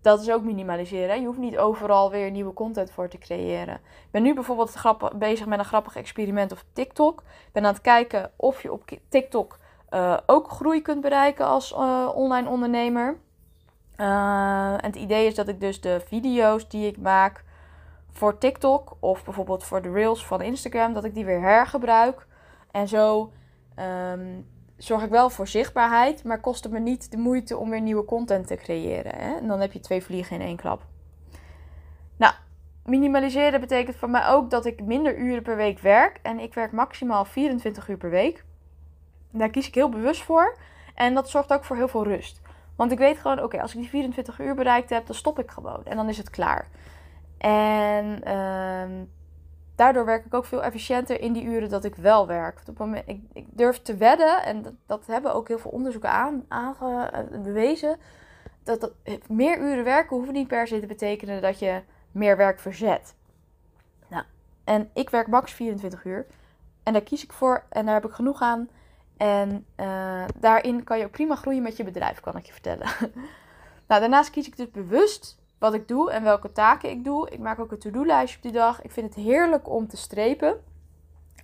dat 0.07 0.21
is 0.21 0.31
ook 0.31 0.43
minimaliseren. 0.43 1.19
Je 1.19 1.25
hoeft 1.25 1.37
niet 1.37 1.57
overal 1.57 2.11
weer 2.11 2.31
nieuwe 2.31 2.53
content 2.53 2.91
voor 2.91 3.07
te 3.07 3.17
creëren. 3.17 3.73
Ik 3.75 4.11
ben 4.11 4.23
nu 4.23 4.33
bijvoorbeeld 4.33 4.81
bezig 5.15 5.45
met 5.45 5.59
een 5.59 5.65
grappig 5.65 5.95
experiment 5.95 6.51
op 6.51 6.63
TikTok. 6.73 7.19
Ik 7.19 7.51
ben 7.51 7.65
aan 7.65 7.73
het 7.73 7.81
kijken 7.81 8.31
of 8.35 8.61
je 8.61 8.71
op 8.71 8.83
TikTok 9.09 9.59
uh, 9.89 10.17
ook 10.25 10.51
groei 10.51 10.81
kunt 10.81 11.01
bereiken 11.01 11.45
als 11.45 11.71
uh, 11.71 12.09
online 12.13 12.49
ondernemer. 12.49 13.17
Uh, 13.97 14.73
en 14.73 14.85
het 14.85 14.95
idee 14.95 15.27
is 15.27 15.35
dat 15.35 15.47
ik 15.47 15.59
dus 15.59 15.81
de 15.81 16.01
video's 16.05 16.69
die 16.69 16.87
ik 16.87 16.97
maak 16.97 17.43
voor 18.09 18.37
TikTok 18.37 18.97
of 18.99 19.23
bijvoorbeeld 19.23 19.63
voor 19.63 19.81
de 19.81 19.91
Reels 19.91 20.25
van 20.25 20.41
Instagram, 20.41 20.93
dat 20.93 21.03
ik 21.03 21.13
die 21.13 21.25
weer 21.25 21.41
hergebruik. 21.41 22.27
En 22.71 22.87
zo 22.87 23.31
um, 24.11 24.47
zorg 24.77 25.03
ik 25.03 25.09
wel 25.09 25.29
voor 25.29 25.47
zichtbaarheid, 25.47 26.23
maar 26.23 26.39
kost 26.39 26.63
het 26.63 26.73
me 26.73 26.79
niet 26.79 27.11
de 27.11 27.17
moeite 27.17 27.57
om 27.57 27.69
weer 27.69 27.81
nieuwe 27.81 28.05
content 28.05 28.47
te 28.47 28.55
creëren. 28.55 29.15
Hè? 29.15 29.35
En 29.35 29.47
dan 29.47 29.59
heb 29.59 29.71
je 29.71 29.79
twee 29.79 30.03
vliegen 30.03 30.35
in 30.35 30.45
één 30.45 30.55
klap. 30.55 30.85
Nou, 32.17 32.33
minimaliseren 32.85 33.59
betekent 33.59 33.95
voor 33.95 34.09
mij 34.09 34.27
ook 34.27 34.49
dat 34.49 34.65
ik 34.65 34.83
minder 34.83 35.17
uren 35.17 35.43
per 35.43 35.55
week 35.55 35.79
werk. 35.79 36.19
En 36.21 36.39
ik 36.39 36.53
werk 36.53 36.71
maximaal 36.71 37.25
24 37.25 37.87
uur 37.89 37.97
per 37.97 38.09
week. 38.09 38.43
Daar 39.31 39.49
kies 39.49 39.67
ik 39.67 39.75
heel 39.75 39.89
bewust 39.89 40.23
voor. 40.23 40.57
En 40.95 41.13
dat 41.13 41.29
zorgt 41.29 41.53
ook 41.53 41.65
voor 41.65 41.75
heel 41.75 41.87
veel 41.87 42.03
rust. 42.03 42.41
Want 42.75 42.91
ik 42.91 42.97
weet 42.97 43.17
gewoon, 43.17 43.43
oké, 43.43 43.61
als 43.61 43.73
ik 43.73 43.79
die 43.79 43.89
24 43.89 44.39
uur 44.39 44.55
bereikt 44.55 44.89
heb, 44.89 45.05
dan 45.05 45.15
stop 45.15 45.39
ik 45.39 45.51
gewoon. 45.51 45.85
En 45.85 45.95
dan 45.95 46.09
is 46.09 46.17
het 46.17 46.29
klaar. 46.29 46.67
En 47.37 48.21
uh, 48.27 49.07
daardoor 49.77 50.05
werk 50.05 50.25
ik 50.25 50.33
ook 50.33 50.45
veel 50.45 50.63
efficiënter 50.63 51.21
in 51.21 51.33
die 51.33 51.43
uren 51.43 51.69
dat 51.69 51.83
ik 51.83 51.95
wel 51.95 52.27
werk. 52.27 52.61
Op 52.67 52.77
moment, 52.77 53.07
ik, 53.07 53.21
ik 53.33 53.45
durf 53.49 53.81
te 53.81 53.95
wedden, 53.95 54.43
en 54.43 54.61
dat, 54.61 54.73
dat 54.85 55.05
hebben 55.05 55.33
ook 55.33 55.47
heel 55.47 55.59
veel 55.59 55.71
onderzoeken 55.71 56.09
aan, 56.09 56.45
aange, 56.47 57.11
uh, 57.31 57.41
bewezen. 57.41 57.97
Dat, 58.63 58.81
dat 58.81 58.91
meer 59.27 59.59
uren 59.59 59.83
werken 59.83 60.17
hoeft 60.17 60.31
niet 60.31 60.47
per 60.47 60.67
se 60.67 60.79
te 60.79 60.85
betekenen 60.85 61.41
dat 61.41 61.59
je 61.59 61.81
meer 62.11 62.37
werk 62.37 62.59
verzet. 62.59 63.15
Nou, 64.07 64.23
en 64.63 64.89
ik 64.93 65.09
werk 65.09 65.27
max 65.27 65.53
24 65.53 66.05
uur. 66.05 66.25
En 66.83 66.93
daar 66.93 67.01
kies 67.01 67.23
ik 67.23 67.33
voor 67.33 67.63
en 67.69 67.85
daar 67.85 67.93
heb 67.93 68.05
ik 68.05 68.11
genoeg 68.11 68.41
aan. 68.41 68.69
En 69.17 69.65
uh, 69.79 70.23
daarin 70.39 70.83
kan 70.83 70.97
je 70.99 71.05
ook 71.05 71.11
prima 71.11 71.35
groeien 71.35 71.63
met 71.63 71.77
je 71.77 71.83
bedrijf, 71.83 72.19
kan 72.19 72.37
ik 72.37 72.45
je 72.45 72.53
vertellen. 72.53 72.87
nou, 73.87 74.01
daarnaast 74.01 74.29
kies 74.29 74.47
ik 74.47 74.57
dus 74.57 74.71
bewust 74.71 75.36
wat 75.57 75.73
ik 75.73 75.87
doe 75.87 76.11
en 76.11 76.23
welke 76.23 76.51
taken 76.51 76.89
ik 76.89 77.03
doe. 77.03 77.29
Ik 77.29 77.39
maak 77.39 77.59
ook 77.59 77.71
een 77.71 77.79
to-do-lijstje 77.79 78.37
op 78.37 78.43
die 78.43 78.51
dag. 78.51 78.81
Ik 78.81 78.91
vind 78.91 79.15
het 79.15 79.25
heerlijk 79.25 79.69
om 79.69 79.87
te 79.87 79.97
strepen. 79.97 80.63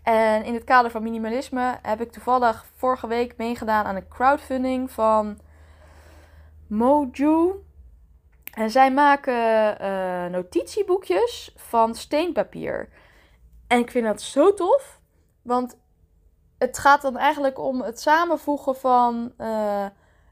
En 0.03 0.43
in 0.43 0.53
het 0.53 0.63
kader 0.63 0.91
van 0.91 1.03
minimalisme 1.03 1.79
heb 1.81 2.01
ik 2.01 2.11
toevallig 2.11 2.65
vorige 2.75 3.07
week 3.07 3.37
meegedaan 3.37 3.85
aan 3.85 3.95
een 3.95 4.07
crowdfunding 4.07 4.91
van 4.91 5.39
Moju. 6.67 7.53
En 8.53 8.69
zij 8.69 8.91
maken 8.91 9.81
uh, 9.81 10.25
notitieboekjes 10.25 11.53
van 11.55 11.95
steenpapier. 11.95 12.89
En 13.67 13.79
ik 13.79 13.91
vind 13.91 14.05
dat 14.05 14.21
zo 14.21 14.53
tof. 14.53 14.99
Want 15.41 15.77
het 16.57 16.77
gaat 16.77 17.01
dan 17.01 17.17
eigenlijk 17.17 17.59
om 17.59 17.81
het 17.81 17.99
samenvoegen 17.99 18.75
van 18.75 19.33
uh, 19.37 19.85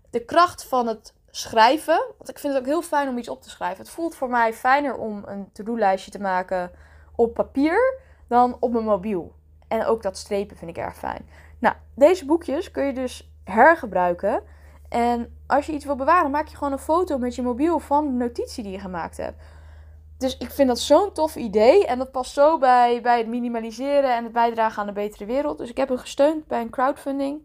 de 0.10 0.26
kracht 0.26 0.66
van 0.66 0.88
het 0.88 1.14
schrijven. 1.32 2.04
Want 2.18 2.30
ik 2.30 2.40
vind 2.40 2.54
het 2.54 2.62
ook 2.62 2.68
heel 2.68 2.82
fijn 2.82 3.10
om 3.10 3.18
iets 3.18 3.30
op 3.30 3.42
te 3.42 3.50
schrijven. 3.50 3.84
Het 3.84 3.94
voelt 3.94 4.16
voor 4.16 4.30
mij 4.30 4.54
fijner 4.54 4.96
om 4.96 5.22
een 5.26 5.50
to-do-lijstje 5.52 6.12
te 6.12 6.20
maken 6.22 6.72
op 7.16 7.34
papier 7.34 8.00
dan 8.28 8.58
op 8.60 8.72
mijn 8.72 8.86
mobiel. 8.86 9.34
En 9.68 9.86
ook 9.86 10.02
dat 10.02 10.18
strepen 10.18 10.58
vind 10.58 10.70
ik 10.70 10.78
erg 10.78 10.98
fijn. 10.98 11.30
Nou, 11.60 11.76
deze 11.96 12.26
boekjes 12.26 12.72
kun 12.72 12.86
je 12.86 12.94
dus 12.94 13.32
hergebruiken. 13.44 14.44
En 14.90 15.38
als 15.48 15.66
je 15.66 15.72
iets 15.72 15.86
wil 15.86 15.96
bewaren, 15.96 16.32
maak 16.32 16.48
je 16.48 16.58
gewoon 16.58 16.74
een 16.74 16.80
foto 16.80 17.18
met 17.18 17.36
je 17.36 17.42
mobiel 17.42 17.80
van 17.80 18.06
de 18.06 18.26
notitie 18.26 18.64
die 18.64 18.72
je 18.72 18.80
gemaakt 18.80 19.18
hebt. 19.18 19.42
Dus 20.18 20.38
ik 20.38 20.52
vind 20.52 20.68
dat 20.68 20.80
zo'n 20.80 21.14
tof 21.14 21.36
idee. 21.36 21.86
En 21.86 21.98
dat 21.98 22.12
past 22.12 22.34
zo 22.34 22.58
bij, 22.58 23.02
bij 23.02 23.18
het 23.18 23.28
minimaliseren 23.28 24.16
en 24.16 24.24
het 24.24 24.34
bijdragen 24.34 24.82
aan 24.82 24.88
een 24.88 24.94
betere 24.94 25.26
wereld. 25.26 25.58
Dus 25.58 25.70
ik 25.70 25.78
heb 25.78 25.88
hem 25.88 25.98
gesteund 25.98 26.48
bij 26.48 26.62
een 26.62 26.70
crowdfunding. 26.70 27.42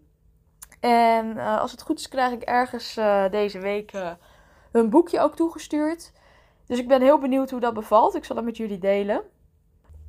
En 0.80 1.26
uh, 1.26 1.60
als 1.60 1.70
het 1.70 1.82
goed 1.82 1.98
is, 1.98 2.08
krijg 2.08 2.32
ik 2.32 2.42
ergens 2.42 2.96
uh, 2.96 3.30
deze 3.30 3.58
week 3.58 3.92
uh, 3.92 4.10
hun 4.72 4.90
boekje 4.90 5.20
ook 5.20 5.36
toegestuurd. 5.36 6.12
Dus 6.66 6.78
ik 6.78 6.88
ben 6.88 7.02
heel 7.02 7.18
benieuwd 7.18 7.50
hoe 7.50 7.60
dat 7.60 7.74
bevalt. 7.74 8.14
Ik 8.14 8.24
zal 8.24 8.36
dat 8.36 8.44
met 8.44 8.56
jullie 8.56 8.78
delen. 8.78 9.22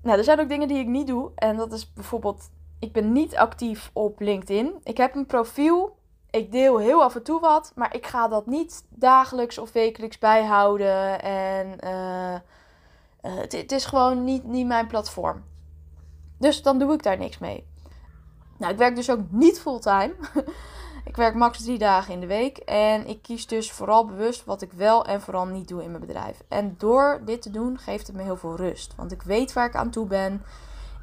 Nou, 0.02 0.18
er 0.18 0.24
zijn 0.24 0.40
ook 0.40 0.50
dingen 0.50 0.68
die 0.68 0.80
ik 0.80 0.88
niet 0.88 1.08
doe. 1.08 1.32
En 1.36 1.58
dat 1.58 1.74
is 1.74 1.94
bijvoorbeeld, 1.94 2.50
ik 2.80 2.92
ben 2.92 3.12
niet 3.12 3.36
actief 3.36 3.90
op 3.94 4.20
LinkedIn. 4.20 4.74
Ik 4.84 4.98
heb 4.98 5.16
een 5.16 5.26
profiel. 5.26 5.98
Ik 6.30 6.52
deel 6.52 6.78
heel 6.78 7.04
af 7.04 7.16
en 7.16 7.24
toe 7.24 7.40
wat. 7.40 7.72
Maar 7.76 7.96
ik 7.96 8.06
ga 8.06 8.28
dat 8.28 8.46
niet 8.46 8.86
dagelijks 8.90 9.58
of 9.58 9.72
wekelijks 9.72 10.18
bijhouden. 10.18 11.22
En 11.22 11.78
het, 13.22 13.52
het 13.52 13.72
is 13.72 13.86
gewoon 13.86 14.24
niet, 14.24 14.44
niet 14.44 14.68
mijn 14.68 14.88
platform. 14.88 15.44
Dus 16.40 16.62
dan 16.62 16.80
doe 16.80 16.94
ik 16.94 17.04
daar 17.04 17.18
niks 17.18 17.38
mee. 17.38 17.68
Nou, 18.58 18.72
ik 18.72 18.78
werk 18.78 18.96
dus 18.96 19.10
ook 19.10 19.20
niet 19.30 19.60
fulltime. 19.60 20.14
ik 21.06 21.16
werk 21.16 21.36
max 21.36 21.64
drie 21.64 21.78
dagen 21.78 22.14
in 22.14 22.20
de 22.20 22.28
week. 22.28 22.58
En 22.58 23.08
ik 23.08 23.22
kies 23.22 23.48
dus 23.48 23.72
vooral 23.72 24.06
bewust 24.06 24.46
wat 24.46 24.62
ik 24.62 24.72
wel 24.72 25.06
en 25.06 25.22
vooral 25.22 25.46
niet 25.46 25.68
doe 25.68 25.84
in 25.84 25.92
mijn 25.92 26.06
bedrijf. 26.06 26.44
En 26.48 26.76
door 26.78 27.22
dit 27.26 27.42
te 27.42 27.52
doen 27.52 27.78
geeft 27.78 28.08
het 28.08 28.16
me 28.16 28.24
heel 28.24 28.38
veel 28.38 28.56
rust. 28.56 28.96
Want 28.96 29.12
ik 29.12 29.22
weet 29.22 29.54
waar 29.54 29.66
ik 29.66 29.76
aan 29.76 29.90
toe 29.90 30.06
ben. 30.06 30.44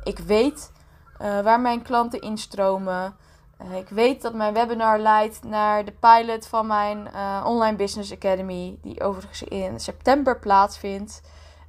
Ik 0.05 0.19
weet 0.19 0.73
uh, 1.21 1.41
waar 1.41 1.61
mijn 1.61 1.83
klanten 1.83 2.21
instromen. 2.21 3.17
Uh, 3.63 3.77
ik 3.77 3.89
weet 3.89 4.23
dat 4.23 4.35
mijn 4.35 4.55
webinar 4.55 4.99
leidt 4.99 5.43
naar 5.45 5.85
de 5.85 5.93
pilot 5.93 6.47
van 6.47 6.67
mijn 6.67 7.09
uh, 7.15 7.45
Online 7.47 7.77
Business 7.77 8.13
Academy. 8.13 8.79
Die 8.83 9.03
overigens 9.03 9.43
in 9.43 9.81
september 9.81 10.39
plaatsvindt. 10.39 11.23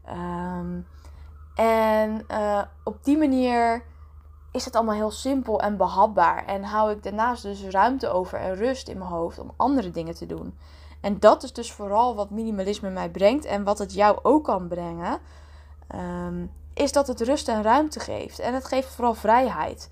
Um, 0.09 0.87
en 1.55 2.25
op 2.83 3.03
die 3.03 3.17
manier 3.17 3.83
is 4.55 4.65
het 4.65 4.75
allemaal 4.75 4.95
heel 4.95 5.11
simpel 5.11 5.61
en 5.61 5.77
behapbaar. 5.77 6.45
En 6.45 6.63
hou 6.63 6.91
ik 6.91 7.03
daarnaast 7.03 7.43
dus 7.43 7.63
ruimte 7.63 8.09
over 8.09 8.39
en 8.39 8.55
rust 8.55 8.87
in 8.87 8.97
mijn 8.97 9.09
hoofd 9.09 9.39
om 9.39 9.51
andere 9.55 9.91
dingen 9.91 10.15
te 10.15 10.25
doen. 10.25 10.57
En 11.01 11.19
dat 11.19 11.43
is 11.43 11.53
dus 11.53 11.71
vooral 11.71 12.15
wat 12.15 12.29
minimalisme 12.29 12.89
mij 12.89 13.09
brengt 13.09 13.45
en 13.45 13.63
wat 13.63 13.77
het 13.77 13.93
jou 13.93 14.19
ook 14.23 14.43
kan 14.43 14.67
brengen. 14.67 15.19
Um, 15.95 16.51
is 16.73 16.91
dat 16.91 17.07
het 17.07 17.21
rust 17.21 17.47
en 17.47 17.63
ruimte 17.63 17.99
geeft. 17.99 18.39
En 18.39 18.53
het 18.53 18.65
geeft 18.65 18.87
vooral 18.87 19.13
vrijheid. 19.13 19.89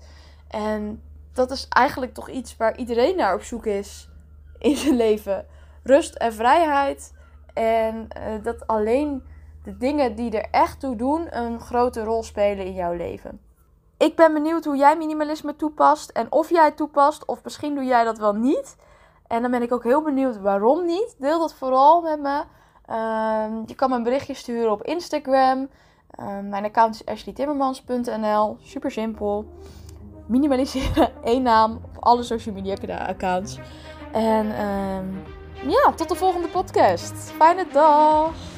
En 0.48 1.02
dat 1.32 1.50
is 1.50 1.68
eigenlijk 1.68 2.14
toch 2.14 2.28
iets 2.28 2.56
waar 2.56 2.76
iedereen 2.76 3.16
naar 3.16 3.34
op 3.34 3.42
zoek 3.42 3.66
is 3.66 4.08
in 4.58 4.76
zijn 4.76 4.96
leven. 4.96 5.46
Rust 5.82 6.14
en 6.14 6.32
vrijheid. 6.32 7.14
En 7.54 8.08
uh, 8.18 8.44
dat 8.44 8.66
alleen 8.66 9.22
de 9.62 9.76
dingen 9.76 10.14
die 10.14 10.38
er 10.38 10.50
echt 10.50 10.80
toe 10.80 10.96
doen 10.96 11.36
een 11.38 11.60
grote 11.60 12.04
rol 12.04 12.22
spelen 12.22 12.66
in 12.66 12.74
jouw 12.74 12.92
leven. 12.92 13.43
Ik 13.96 14.16
ben 14.16 14.32
benieuwd 14.32 14.64
hoe 14.64 14.76
jij 14.76 14.96
minimalisme 14.96 15.56
toepast 15.56 16.10
en 16.10 16.32
of 16.32 16.50
jij 16.50 16.64
het 16.64 16.76
toepast 16.76 17.24
of 17.24 17.44
misschien 17.44 17.74
doe 17.74 17.84
jij 17.84 18.04
dat 18.04 18.18
wel 18.18 18.32
niet. 18.32 18.76
En 19.26 19.42
dan 19.42 19.50
ben 19.50 19.62
ik 19.62 19.72
ook 19.72 19.84
heel 19.84 20.02
benieuwd 20.02 20.40
waarom 20.40 20.84
niet. 20.84 21.14
Deel 21.18 21.38
dat 21.38 21.54
vooral 21.54 22.02
met 22.02 22.20
me. 22.20 22.42
Uh, 22.90 23.46
je 23.66 23.74
kan 23.74 23.90
me 23.90 23.96
een 23.96 24.02
berichtje 24.02 24.34
sturen 24.34 24.72
op 24.72 24.82
Instagram. 24.82 25.68
Uh, 26.20 26.26
mijn 26.42 26.64
account 26.64 26.94
is 26.94 27.06
ashleytimmermans.nl. 27.06 28.56
Super 28.62 28.90
simpel. 28.90 29.44
Minimaliseren 30.26 31.10
één 31.24 31.42
naam 31.42 31.72
op 31.72 31.96
alle 32.04 32.22
social 32.22 32.54
media 32.54 33.06
accounts. 33.06 33.58
En 34.12 34.46
uh, 34.46 35.70
ja, 35.70 35.92
tot 35.92 36.08
de 36.08 36.14
volgende 36.14 36.48
podcast. 36.48 37.32
Fijne 37.36 37.66
dag! 37.72 38.53